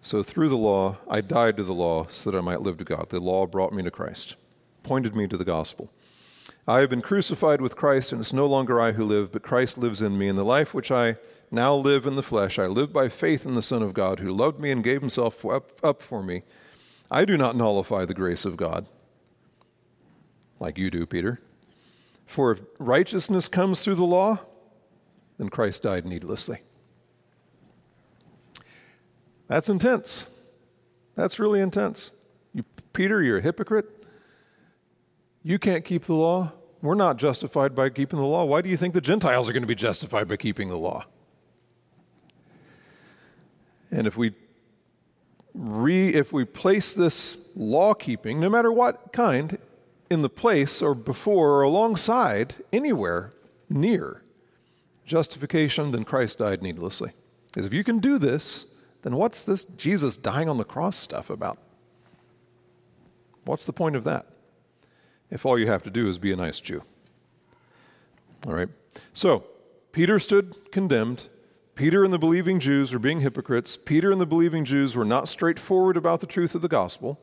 [0.00, 2.84] So through the law, I died to the law so that I might live to
[2.84, 3.08] God.
[3.10, 4.36] The law brought me to Christ,
[4.82, 5.90] pointed me to the gospel.
[6.66, 9.78] I have been crucified with Christ, and it's no longer I who live, but Christ
[9.78, 10.28] lives in me.
[10.28, 11.16] In the life which I
[11.50, 14.32] now live in the flesh, I live by faith in the Son of God, who
[14.32, 16.42] loved me and gave himself up, up for me.
[17.10, 18.86] I do not nullify the grace of God,
[20.60, 21.40] like you do, Peter.
[22.26, 24.40] For if righteousness comes through the law,
[25.38, 26.58] then Christ died needlessly.
[29.46, 30.30] That's intense.
[31.14, 32.12] That's really intense.
[32.52, 33.86] You, Peter, you're a hypocrite.
[35.42, 36.52] You can't keep the law.
[36.82, 38.44] We're not justified by keeping the law.
[38.44, 41.06] Why do you think the Gentiles are going to be justified by keeping the law?
[43.90, 44.32] And if we
[45.54, 49.58] re, if we place this law keeping, no matter what kind,
[50.10, 53.32] in the place or before or alongside, anywhere
[53.68, 54.22] near
[55.08, 57.10] justification, then Christ died needlessly.
[57.46, 58.66] Because if you can do this,
[59.02, 61.58] then what's this Jesus dying on the cross stuff about?
[63.44, 64.26] What's the point of that?
[65.30, 66.82] If all you have to do is be a nice Jew.
[68.46, 68.68] All right.
[69.12, 69.44] So,
[69.92, 71.26] Peter stood condemned.
[71.74, 73.76] Peter and the believing Jews were being hypocrites.
[73.76, 77.18] Peter and the believing Jews were not straightforward about the truth of the gospel.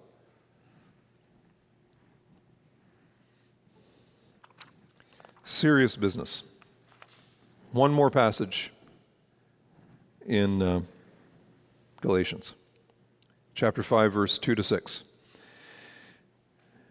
[5.44, 6.44] Serious business.
[7.76, 8.72] One more passage
[10.26, 10.80] in uh,
[12.00, 12.54] Galatians
[13.54, 15.04] chapter 5, verse 2 to 6.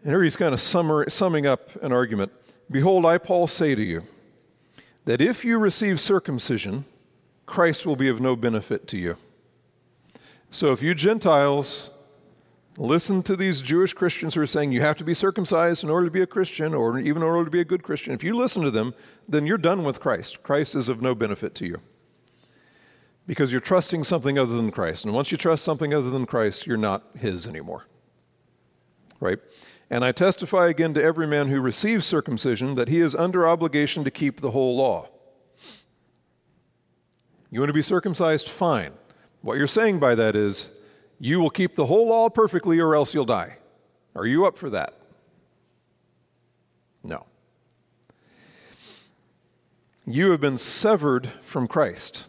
[0.03, 2.31] And here he's kind of summing up an argument.
[2.69, 4.03] Behold, I, Paul, say to you
[5.05, 6.85] that if you receive circumcision,
[7.47, 9.17] Christ will be of no benefit to you.
[10.51, 11.89] So if you Gentiles
[12.77, 16.07] listen to these Jewish Christians who are saying you have to be circumcised in order
[16.07, 18.35] to be a Christian or even in order to be a good Christian, if you
[18.35, 18.93] listen to them,
[19.27, 20.43] then you're done with Christ.
[20.43, 21.81] Christ is of no benefit to you
[23.27, 25.05] because you're trusting something other than Christ.
[25.05, 27.85] And once you trust something other than Christ, you're not His anymore.
[29.19, 29.39] Right?
[29.89, 34.03] And I testify again to every man who receives circumcision that he is under obligation
[34.03, 35.09] to keep the whole law.
[37.51, 38.49] You want to be circumcised?
[38.49, 38.93] Fine.
[39.41, 40.69] What you're saying by that is,
[41.19, 43.57] you will keep the whole law perfectly or else you'll die.
[44.15, 44.93] Are you up for that?
[47.03, 47.25] No.
[50.05, 52.25] You have been severed from Christ.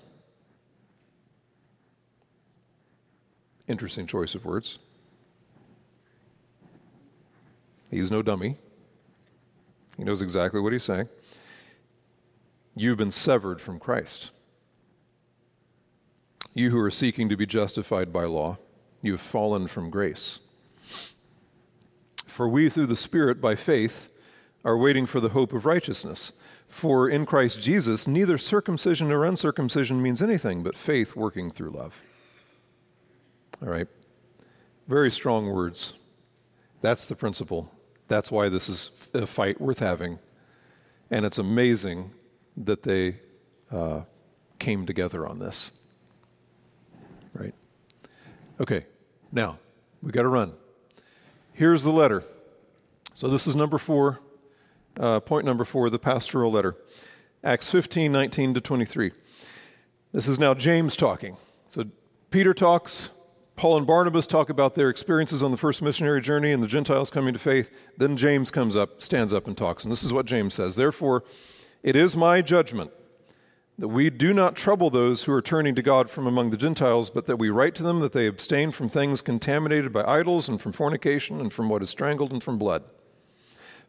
[3.68, 4.78] Interesting choice of words.
[7.90, 8.56] He's no dummy.
[9.96, 11.08] He knows exactly what he's saying.
[12.74, 14.30] You've been severed from Christ.
[16.52, 18.58] You who are seeking to be justified by law,
[19.02, 20.40] you have fallen from grace.
[22.26, 24.10] For we, through the Spirit, by faith,
[24.64, 26.32] are waiting for the hope of righteousness.
[26.68, 32.00] For in Christ Jesus, neither circumcision nor uncircumcision means anything but faith working through love.
[33.62, 33.86] All right?
[34.88, 35.94] Very strong words.
[36.82, 37.70] That's the principle.
[38.08, 40.18] That's why this is a fight worth having.
[41.10, 42.10] And it's amazing
[42.56, 43.16] that they
[43.70, 44.02] uh,
[44.58, 45.72] came together on this.
[48.58, 48.86] Okay,
[49.32, 49.58] now
[50.02, 50.54] we got to run.
[51.52, 52.24] Here's the letter.
[53.12, 54.20] So this is number four,
[54.98, 56.76] uh, point number four, the pastoral letter.
[57.44, 59.12] Acts 15, 19 to 23.
[60.12, 61.36] This is now James talking.
[61.68, 61.84] So
[62.30, 63.10] Peter talks,
[63.56, 67.10] Paul and Barnabas talk about their experiences on the first missionary journey and the Gentiles
[67.10, 67.70] coming to faith.
[67.98, 69.84] Then James comes up, stands up, and talks.
[69.84, 71.24] And this is what James says Therefore,
[71.82, 72.90] it is my judgment
[73.78, 77.10] that we do not trouble those who are turning to God from among the Gentiles,
[77.10, 80.60] but that we write to them that they abstain from things contaminated by idols and
[80.60, 82.84] from fornication and from what is strangled and from blood.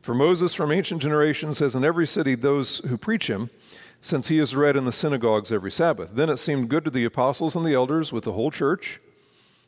[0.01, 3.49] For Moses from ancient generations says in every city those who preach him,
[3.99, 6.11] since he is read in the synagogues every Sabbath.
[6.13, 8.99] Then it seemed good to the apostles and the elders with the whole church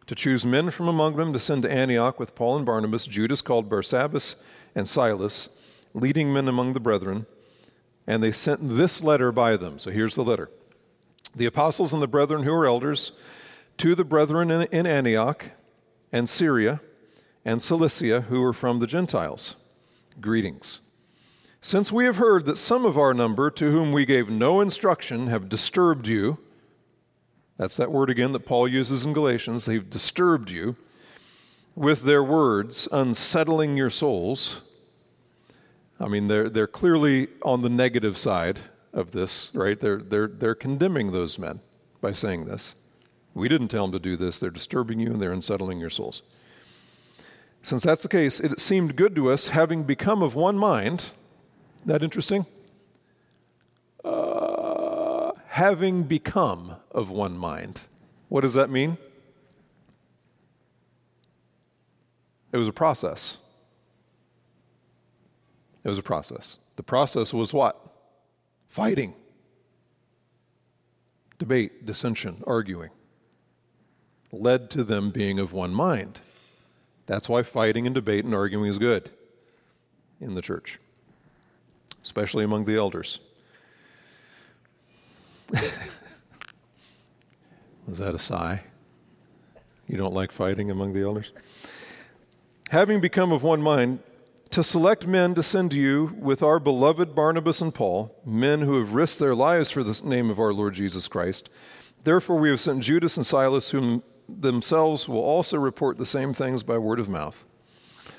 [0.06, 3.42] to choose men from among them to send to Antioch with Paul and Barnabas, Judas
[3.42, 4.42] called Barsabbas,
[4.76, 5.50] and Silas,
[5.94, 7.26] leading men among the brethren.
[8.10, 9.78] And they sent this letter by them.
[9.78, 10.50] So here's the letter
[11.36, 13.12] The apostles and the brethren who are elders,
[13.78, 15.46] to the brethren in, Antioch
[16.12, 16.82] and Syria
[17.46, 19.58] and Cilicia who are from the Gentiles,
[20.20, 20.80] greetings.
[21.62, 25.28] Since we have heard that some of our number, to whom we gave no instruction,
[25.28, 26.40] have disturbed you,
[27.58, 29.66] that's that word again that Paul uses in Galatians.
[29.66, 30.76] They've disturbed you
[31.76, 34.64] with their words, unsettling your souls.
[36.00, 38.60] I mean, they're, they're clearly on the negative side
[38.94, 39.80] of this, right?
[39.80, 41.60] They're, they're, they're condemning those men
[42.02, 42.76] by saying this.
[43.34, 44.40] We didn't tell them to do this.
[44.40, 46.22] They're disturbing you and they're unsettling your souls.
[47.62, 51.12] Since that's the case, it seemed good to us, having become of one mind.
[51.86, 52.46] That interesting?
[54.04, 57.82] Uh, having become of one mind.
[58.30, 58.98] What does that mean?
[62.52, 63.38] It was a process.
[65.84, 66.58] It was a process.
[66.76, 67.78] The process was what?
[68.68, 69.16] Fighting,
[71.38, 72.92] debate, dissension, arguing,
[74.32, 76.22] led to them being of one mind.
[77.06, 79.10] That's why fighting and debate and arguing is good
[80.22, 80.78] in the church,
[82.04, 83.20] especially among the elders.
[87.88, 88.62] Was that a sigh?
[89.88, 91.32] You don't like fighting among the elders?
[92.70, 94.00] Having become of one mind,
[94.52, 98.80] to select men to send to you with our beloved Barnabas and Paul, men who
[98.80, 101.50] have risked their lives for the name of our Lord Jesus Christ.
[102.04, 106.64] Therefore, we have sent Judas and Silas, whom themselves will also report the same things
[106.64, 107.46] by word of mouth.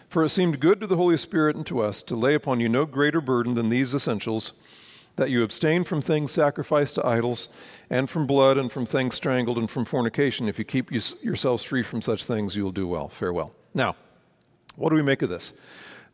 [0.09, 2.69] For it seemed good to the Holy Spirit and to us to lay upon you
[2.69, 4.53] no greater burden than these essentials
[5.17, 7.49] that you abstain from things sacrificed to idols,
[7.91, 10.49] and from blood, and from things strangled, and from fornication.
[10.49, 13.09] If you keep yourselves free from such things, you will do well.
[13.09, 13.53] Farewell.
[13.75, 13.97] Now,
[14.77, 15.53] what do we make of this?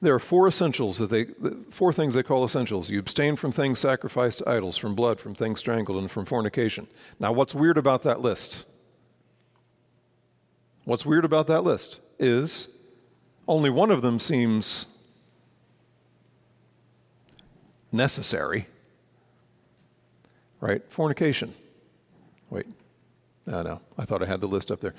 [0.03, 1.27] There are four essentials that they,
[1.71, 2.91] four things they call essentials.
[2.91, 6.87] You abstain from things sacrificed to idols, from blood, from things strangled, and from fornication.
[7.19, 8.67] Now, what's weird about that list?
[10.85, 12.69] What's weird about that list is
[13.49, 14.87] only one of them seems
[17.91, 18.67] necessary,
[20.61, 20.83] right?
[20.91, 21.55] Fornication.
[22.51, 22.67] Wait,
[23.47, 24.95] no, no, I thought I had the list up there.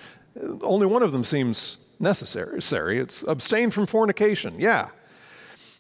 [0.62, 3.00] Only one of them seems necessary.
[3.00, 4.60] It's abstain from fornication.
[4.60, 4.90] Yeah.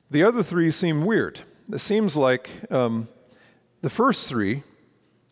[0.09, 1.41] The other three seem weird.
[1.71, 3.07] It seems like um,
[3.81, 4.63] the first three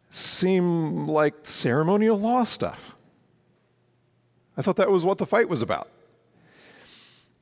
[0.09, 2.95] seem like ceremonial law stuff.
[4.57, 5.89] I thought that was what the fight was about.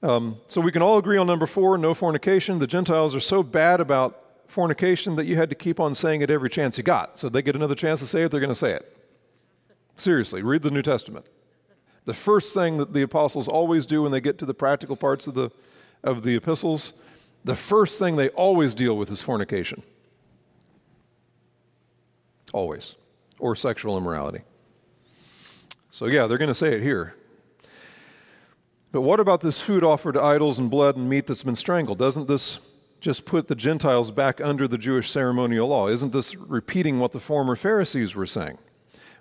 [0.02, 2.60] Um, so we can all agree on number four no fornication.
[2.60, 6.30] The Gentiles are so bad about fornication that you had to keep on saying it
[6.30, 7.18] every chance you got.
[7.18, 8.98] So they get another chance to say it, they're going to say it.
[9.96, 11.26] Seriously, read the New Testament.
[12.06, 15.28] The first thing that the apostles always do when they get to the practical parts
[15.28, 15.50] of the,
[16.04, 16.94] of the epistles,
[17.44, 19.84] the first thing they always deal with is fornication.
[22.54, 22.96] Always.
[23.40, 24.42] Or sexual immorality.
[25.90, 27.16] So, yeah, they're going to say it here.
[28.92, 31.98] But what about this food offered to idols and blood and meat that's been strangled?
[31.98, 32.60] Doesn't this
[33.02, 35.88] just put the Gentiles back under the Jewish ceremonial law?
[35.90, 38.60] Isn't this repeating what the former Pharisees were saying?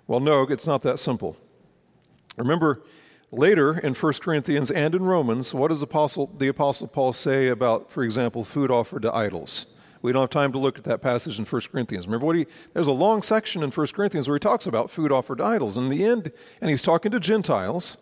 [0.07, 1.37] Well, no, it's not that simple.
[2.37, 2.81] Remember,
[3.31, 7.91] later in 1 Corinthians and in Romans, what does Apostle, the Apostle Paul say about,
[7.91, 9.67] for example, food offered to idols?
[10.01, 12.07] We don't have time to look at that passage in 1 Corinthians.
[12.07, 15.11] Remember what he, there's a long section in 1 Corinthians where he talks about food
[15.11, 15.77] offered to idols.
[15.77, 17.97] In the end, and he's talking to Gentiles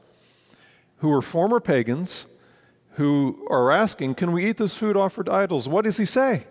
[0.98, 2.28] who are former pagans
[2.94, 5.68] who are asking, Can we eat this food offered to idols?
[5.68, 6.46] What does he say?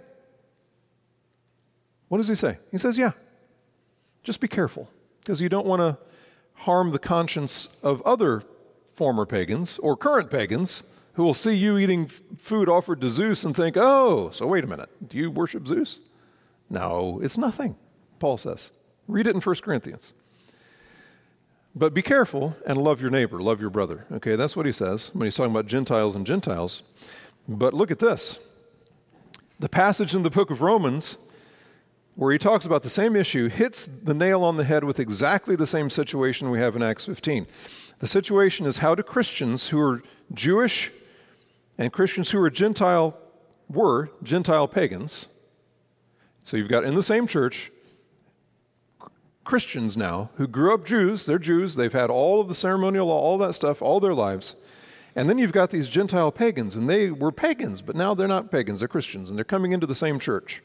[2.09, 2.59] What does he say?
[2.71, 3.13] He says, Yeah,
[4.23, 4.89] just be careful
[5.21, 5.99] because you don't want to
[6.61, 8.43] harm the conscience of other
[8.93, 10.85] former pagans or current pagans
[11.15, 14.67] who will see you eating food offered to Zeus and think, oh, so wait a
[14.67, 15.99] minute, do you worship Zeus?
[16.69, 17.77] No, it's nothing,
[18.19, 18.73] Paul says.
[19.09, 20.13] Read it in 1 Corinthians.
[21.75, 24.07] But be careful and love your neighbor, love your brother.
[24.13, 26.83] Okay, that's what he says when he's talking about Gentiles and Gentiles.
[27.49, 28.39] But look at this
[29.59, 31.19] the passage in the book of Romans
[32.15, 35.57] where he talks about the same issue hits the nail on the head with exactly
[35.57, 37.47] the same situation we have in Acts 15.
[38.01, 40.03] The situation is how do Christians who are
[40.33, 40.91] Jewish
[41.79, 43.17] and Christians who are Gentile
[43.69, 45.29] were Gentile pagans.
[46.43, 47.71] So you've got in the same church
[49.45, 53.19] Christians now who grew up Jews, they're Jews, they've had all of the ceremonial law,
[53.19, 54.57] all that stuff, all their lives.
[55.17, 58.51] And then you've got these Gentile pagans, and they were pagans, but now they're not
[58.51, 60.63] pagans, they're Christians, and they're coming into the same church.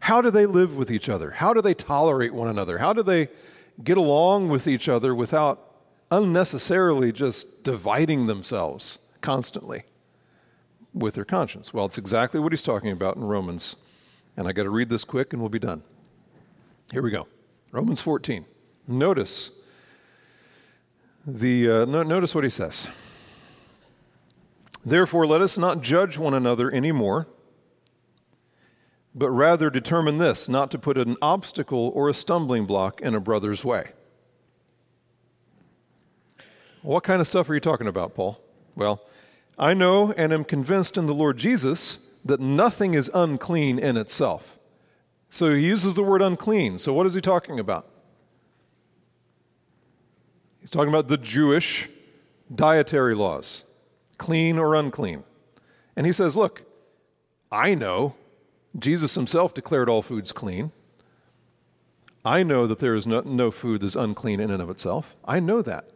[0.00, 1.32] How do they live with each other?
[1.32, 2.78] How do they tolerate one another?
[2.78, 3.28] How do they
[3.82, 5.74] get along with each other without
[6.10, 9.84] unnecessarily just dividing themselves constantly?
[10.98, 11.72] with their conscience.
[11.72, 13.76] Well, it's exactly what he's talking about in Romans.
[14.36, 15.82] And I got to read this quick and we'll be done.
[16.92, 17.26] Here we go.
[17.70, 18.44] Romans 14.
[18.86, 19.50] Notice
[21.26, 22.88] the uh, no, notice what he says.
[24.84, 27.26] Therefore, let us not judge one another anymore,
[29.18, 33.20] but rather determine this not to put an obstacle or a stumbling block in a
[33.20, 33.90] brother's way.
[36.82, 38.40] What kind of stuff are you talking about, Paul?
[38.76, 39.02] Well,
[39.58, 44.58] I know and am convinced in the Lord Jesus that nothing is unclean in itself.
[45.28, 46.78] So he uses the word unclean.
[46.78, 47.88] So what is he talking about?
[50.60, 51.88] He's talking about the Jewish
[52.54, 53.64] dietary laws
[54.16, 55.24] clean or unclean.
[55.96, 56.62] And he says, Look,
[57.50, 58.14] I know
[58.78, 60.72] Jesus himself declared all foods clean.
[62.24, 65.16] I know that there is no, no food that's unclean in and of itself.
[65.24, 65.90] I know that.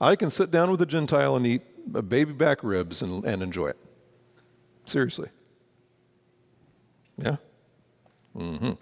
[0.00, 1.62] I can sit down with a Gentile and eat
[2.08, 3.78] baby back ribs and, and enjoy it.
[4.84, 5.28] Seriously.
[7.16, 7.36] Yeah?
[8.36, 8.72] Mm-hmm.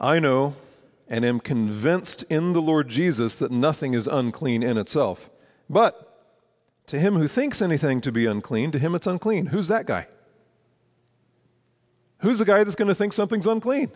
[0.00, 0.56] I know
[1.08, 5.28] and am convinced in the Lord Jesus that nothing is unclean in itself.
[5.68, 6.08] But
[6.86, 9.46] to him who thinks anything to be unclean, to him it's unclean.
[9.46, 10.06] Who's that guy?
[12.22, 13.90] Who's the guy that's going to think something's unclean?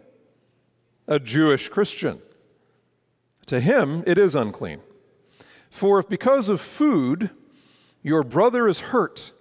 [1.06, 2.20] A Jewish Christian.
[3.46, 4.80] To him, it is unclean.
[5.70, 7.30] For if because of food
[8.02, 9.32] your brother is hurt,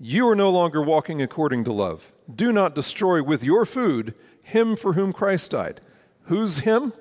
[0.00, 2.12] you are no longer walking according to love.
[2.34, 5.82] Do not destroy with your food him for whom Christ died.
[6.24, 6.94] Who's him?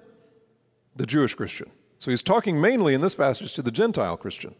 [0.96, 1.72] The Jewish Christian.
[2.00, 4.56] So he's talking mainly in this passage to the Gentile Christian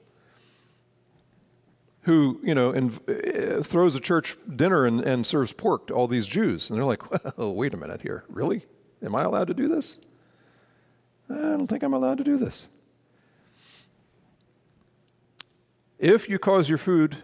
[2.04, 6.08] who, you know, and, uh, throws a church dinner and, and serves pork to all
[6.08, 6.70] these Jews.
[6.70, 8.24] And they're like, well, wait a minute here.
[8.28, 8.66] Really?
[9.04, 9.98] Am I allowed to do this?
[11.30, 12.68] I don't think I'm allowed to do this.
[15.98, 17.18] If you cause your food,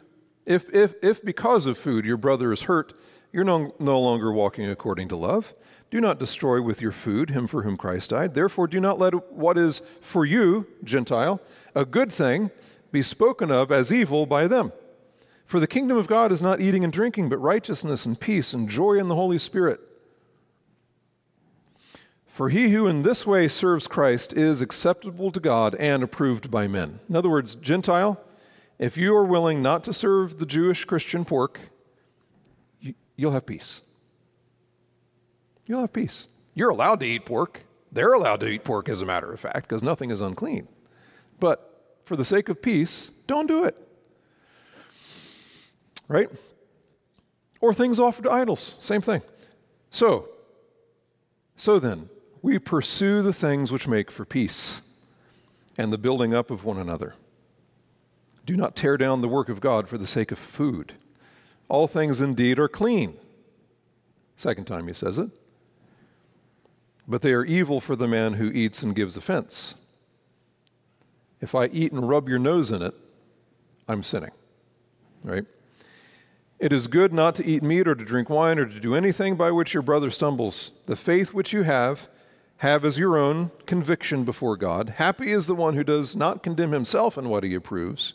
[0.46, 2.94] if, if, if because of food your brother is hurt,
[3.34, 5.54] you're no, no longer walking according to love.
[5.90, 8.34] Do not destroy with your food him for whom Christ died.
[8.34, 11.42] Therefore, do not let what is for you, Gentile,
[11.74, 12.52] a good thing,
[12.98, 14.74] be spoken of as evil by them.
[15.46, 18.68] For the kingdom of God is not eating and drinking, but righteousness and peace and
[18.68, 19.80] joy in the Holy Spirit.
[22.26, 26.68] For he who in this way serves Christ is acceptable to God and approved by
[26.68, 27.00] men.
[27.08, 28.20] In other words, Gentile,
[28.80, 31.60] if you are willing not to serve the Jewish Christian pork,
[33.16, 33.84] you'll have peace.
[35.68, 36.28] You'll have peace.
[36.56, 37.62] You're allowed to eat pork.
[37.92, 40.68] They're allowed to eat pork, as a matter of fact, because nothing is unclean.
[41.40, 41.77] But
[42.08, 43.76] for the sake of peace, don't do it.
[46.08, 46.30] Right?
[47.60, 49.22] Or things offered to idols, same thing.
[49.90, 50.30] So,
[51.56, 52.10] so then,
[52.42, 54.82] we pursue the things which make for peace
[55.78, 57.16] and the building up of one another.
[58.46, 60.94] Do not tear down the work of God for the sake of food.
[61.68, 63.18] All things indeed are clean.
[64.36, 65.32] Second time he says it
[67.08, 69.76] but they are evil for the man who eats and gives offense.
[71.42, 72.94] If I eat and rub your nose in it,
[73.88, 74.32] I'm sinning.
[75.24, 75.46] Right?
[76.60, 79.36] It is good not to eat meat or to drink wine or to do anything
[79.36, 80.72] by which your brother stumbles.
[80.88, 82.10] The faith which you have,
[82.58, 84.96] have as your own conviction before God.
[84.98, 88.14] Happy is the one who does not condemn himself in what he approves.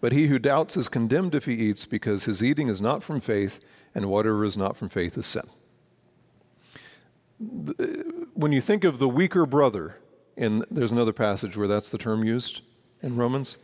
[0.00, 3.20] But he who doubts is condemned if he eats, because his eating is not from
[3.20, 3.58] faith,
[3.94, 5.48] and whatever is not from faith is sin
[7.38, 9.96] when you think of the weaker brother,
[10.38, 12.62] and there's another passage where that's the term used
[13.02, 13.58] in Romans,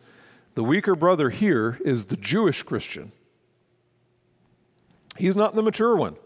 [0.54, 3.12] the weaker brother here is the Jewish Christian.
[5.16, 6.16] He's not the mature one.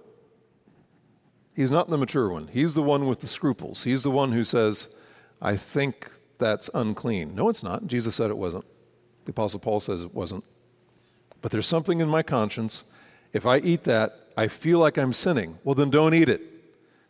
[1.55, 2.49] He's not the mature one.
[2.49, 3.85] He's the one with the scruples.
[3.85, 4.95] He's the one who says,
[5.43, 7.35] I think that's unclean.
[7.35, 7.87] No, it's not.
[7.87, 8.65] Jesus said it wasn't.
[9.25, 10.45] The Apostle Paul says it wasn't.
[11.43, 12.85] But there's something in my conscience.
[13.33, 15.59] If I eat that, I feel like I'm sinning.
[15.65, 16.43] Well, then don't eat it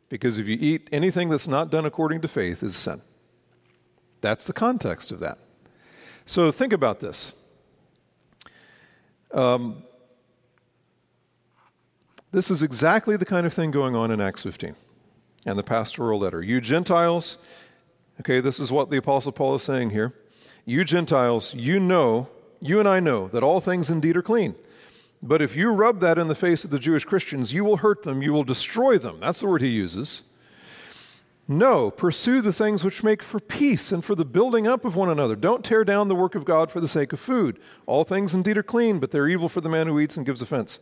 [0.08, 3.02] because if you eat anything that's not done according to faith is sin.
[4.20, 5.38] That's the context of that.
[6.26, 7.32] So think about this.
[9.32, 9.82] Um,
[12.32, 14.74] this is exactly the kind of thing going on in Acts 15
[15.46, 16.42] and the pastoral letter.
[16.42, 17.38] You Gentiles,
[18.20, 20.14] okay, this is what the Apostle Paul is saying here.
[20.64, 22.28] You Gentiles, you know,
[22.60, 24.54] you and I know that all things indeed are clean.
[25.22, 28.02] But if you rub that in the face of the Jewish Christians, you will hurt
[28.02, 29.20] them, you will destroy them.
[29.20, 30.22] That's the word he uses.
[31.50, 35.08] No, pursue the things which make for peace and for the building up of one
[35.08, 35.34] another.
[35.34, 37.58] Don't tear down the work of God for the sake of food.
[37.86, 40.42] All things indeed are clean, but they're evil for the man who eats and gives
[40.42, 40.78] offense.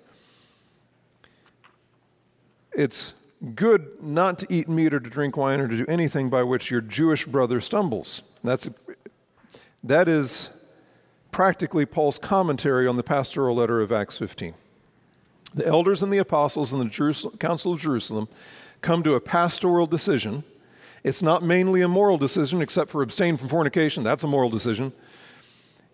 [2.73, 3.15] It's
[3.55, 6.69] good not to eat meat or to drink wine or to do anything by which
[6.69, 8.23] your Jewish brother stumbles.
[8.43, 8.69] That's,
[9.85, 10.51] that is
[11.31, 14.55] practically Paul's commentary on the pastoral letter of Acts 15.
[15.55, 18.27] The elders and the apostles in the Council of Jerusalem
[18.81, 20.43] come to a pastoral decision.
[21.07, 24.03] It's not mainly a moral decision, except for abstain from fornication.
[24.03, 24.93] That's a moral decision.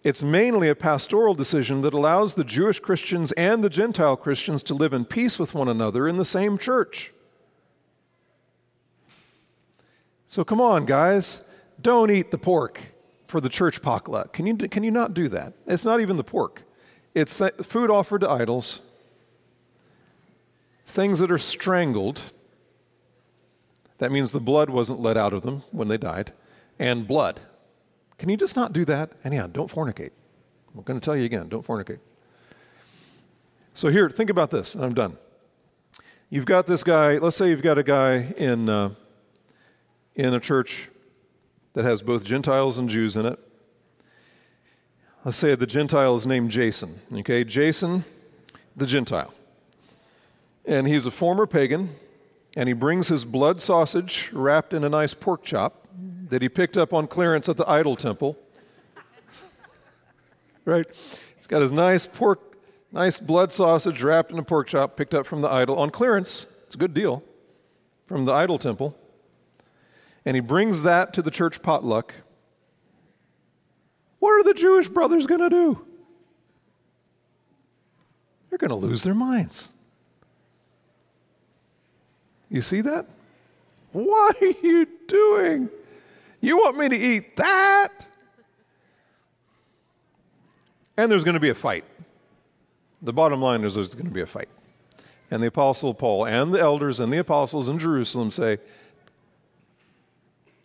[0.03, 4.75] It's mainly a pastoral decision that allows the Jewish Christians and the Gentile Christians to
[4.75, 7.13] live in peace with one another in the same church.
[10.27, 11.47] So come on, guys,
[11.79, 12.81] don't eat the pork
[13.27, 14.33] for the church potluck.
[14.33, 15.53] Can you, can you not do that?
[15.67, 16.63] It's not even the pork,
[17.15, 18.81] it's food offered to idols.
[20.87, 22.23] things that are strangled,
[24.03, 26.33] that means the blood wasn't let out of them when they died,
[26.77, 27.39] and blood.
[28.19, 29.13] Can you just not do that?
[29.23, 30.11] And yeah, don't fornicate.
[30.75, 32.01] I'm going to tell you again don't fornicate.
[33.75, 35.19] So, here, think about this, I'm done.
[36.31, 38.91] You've got this guy, let's say you've got a guy in, uh,
[40.17, 40.89] in a church
[41.75, 43.39] that has both Gentiles and Jews in it.
[45.25, 47.01] Let's say the Gentile is named Jason.
[47.19, 48.05] Okay, Jason,
[48.75, 49.33] the Gentile.
[50.65, 51.95] And he's a former pagan,
[52.57, 55.87] and he brings his blood sausage wrapped in a nice pork chop
[56.29, 58.39] that he picked up on clearance at the idol temple.
[60.65, 60.87] right?
[61.37, 62.59] He's got his nice pork,
[62.91, 66.47] nice blood sausage wrapped in a pork chop picked up from the idol on clearance.
[66.67, 67.23] It's a good deal
[68.07, 68.97] from the idol temple.
[70.25, 72.15] And he brings that to the church potluck.
[74.19, 75.85] What are the Jewish brothers going to do?
[78.49, 79.71] They're going to lose their minds.
[82.53, 83.07] You see that?
[83.93, 85.71] What are you doing?
[86.43, 87.89] You want me to eat that?
[90.99, 91.85] And there's going to be a fight.
[93.01, 94.51] The bottom line is there's going to be a fight.
[95.31, 98.59] And the Apostle Paul and the elders and the apostles in Jerusalem say,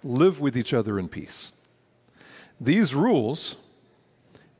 [0.04, 1.54] live with each other in peace.
[2.60, 3.56] These rules,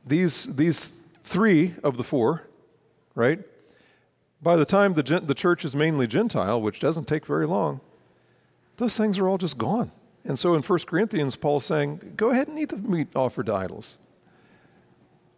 [0.06, 2.48] these, these three of the four,
[3.14, 3.40] right?
[4.40, 7.80] By the time the, the church is mainly Gentile, which doesn't take very long,
[8.76, 9.90] those things are all just gone.
[10.24, 13.54] And so in 1 Corinthians, Paul's saying, go ahead and eat the meat offered to
[13.54, 13.96] idols.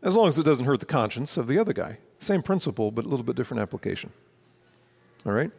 [0.03, 1.99] As long as it doesn't hurt the conscience of the other guy.
[2.19, 4.11] Same principle, but a little bit different application.
[5.25, 5.51] All right?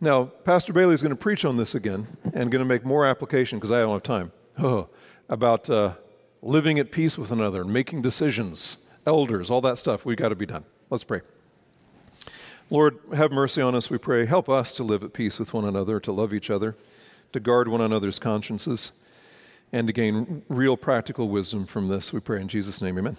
[0.00, 3.06] Now, Pastor Bailey is going to preach on this again and going to make more
[3.06, 4.32] application because I don't have time.
[4.58, 4.88] Oh,
[5.28, 5.94] about uh,
[6.42, 10.04] living at peace with another and making decisions, elders, all that stuff.
[10.04, 10.64] We've got to be done.
[10.90, 11.22] Let's pray.
[12.70, 14.26] Lord, have mercy on us, we pray.
[14.26, 16.76] Help us to live at peace with one another, to love each other,
[17.32, 18.92] to guard one another's consciences,
[19.72, 22.12] and to gain real practical wisdom from this.
[22.12, 23.16] We pray in Jesus' name, amen.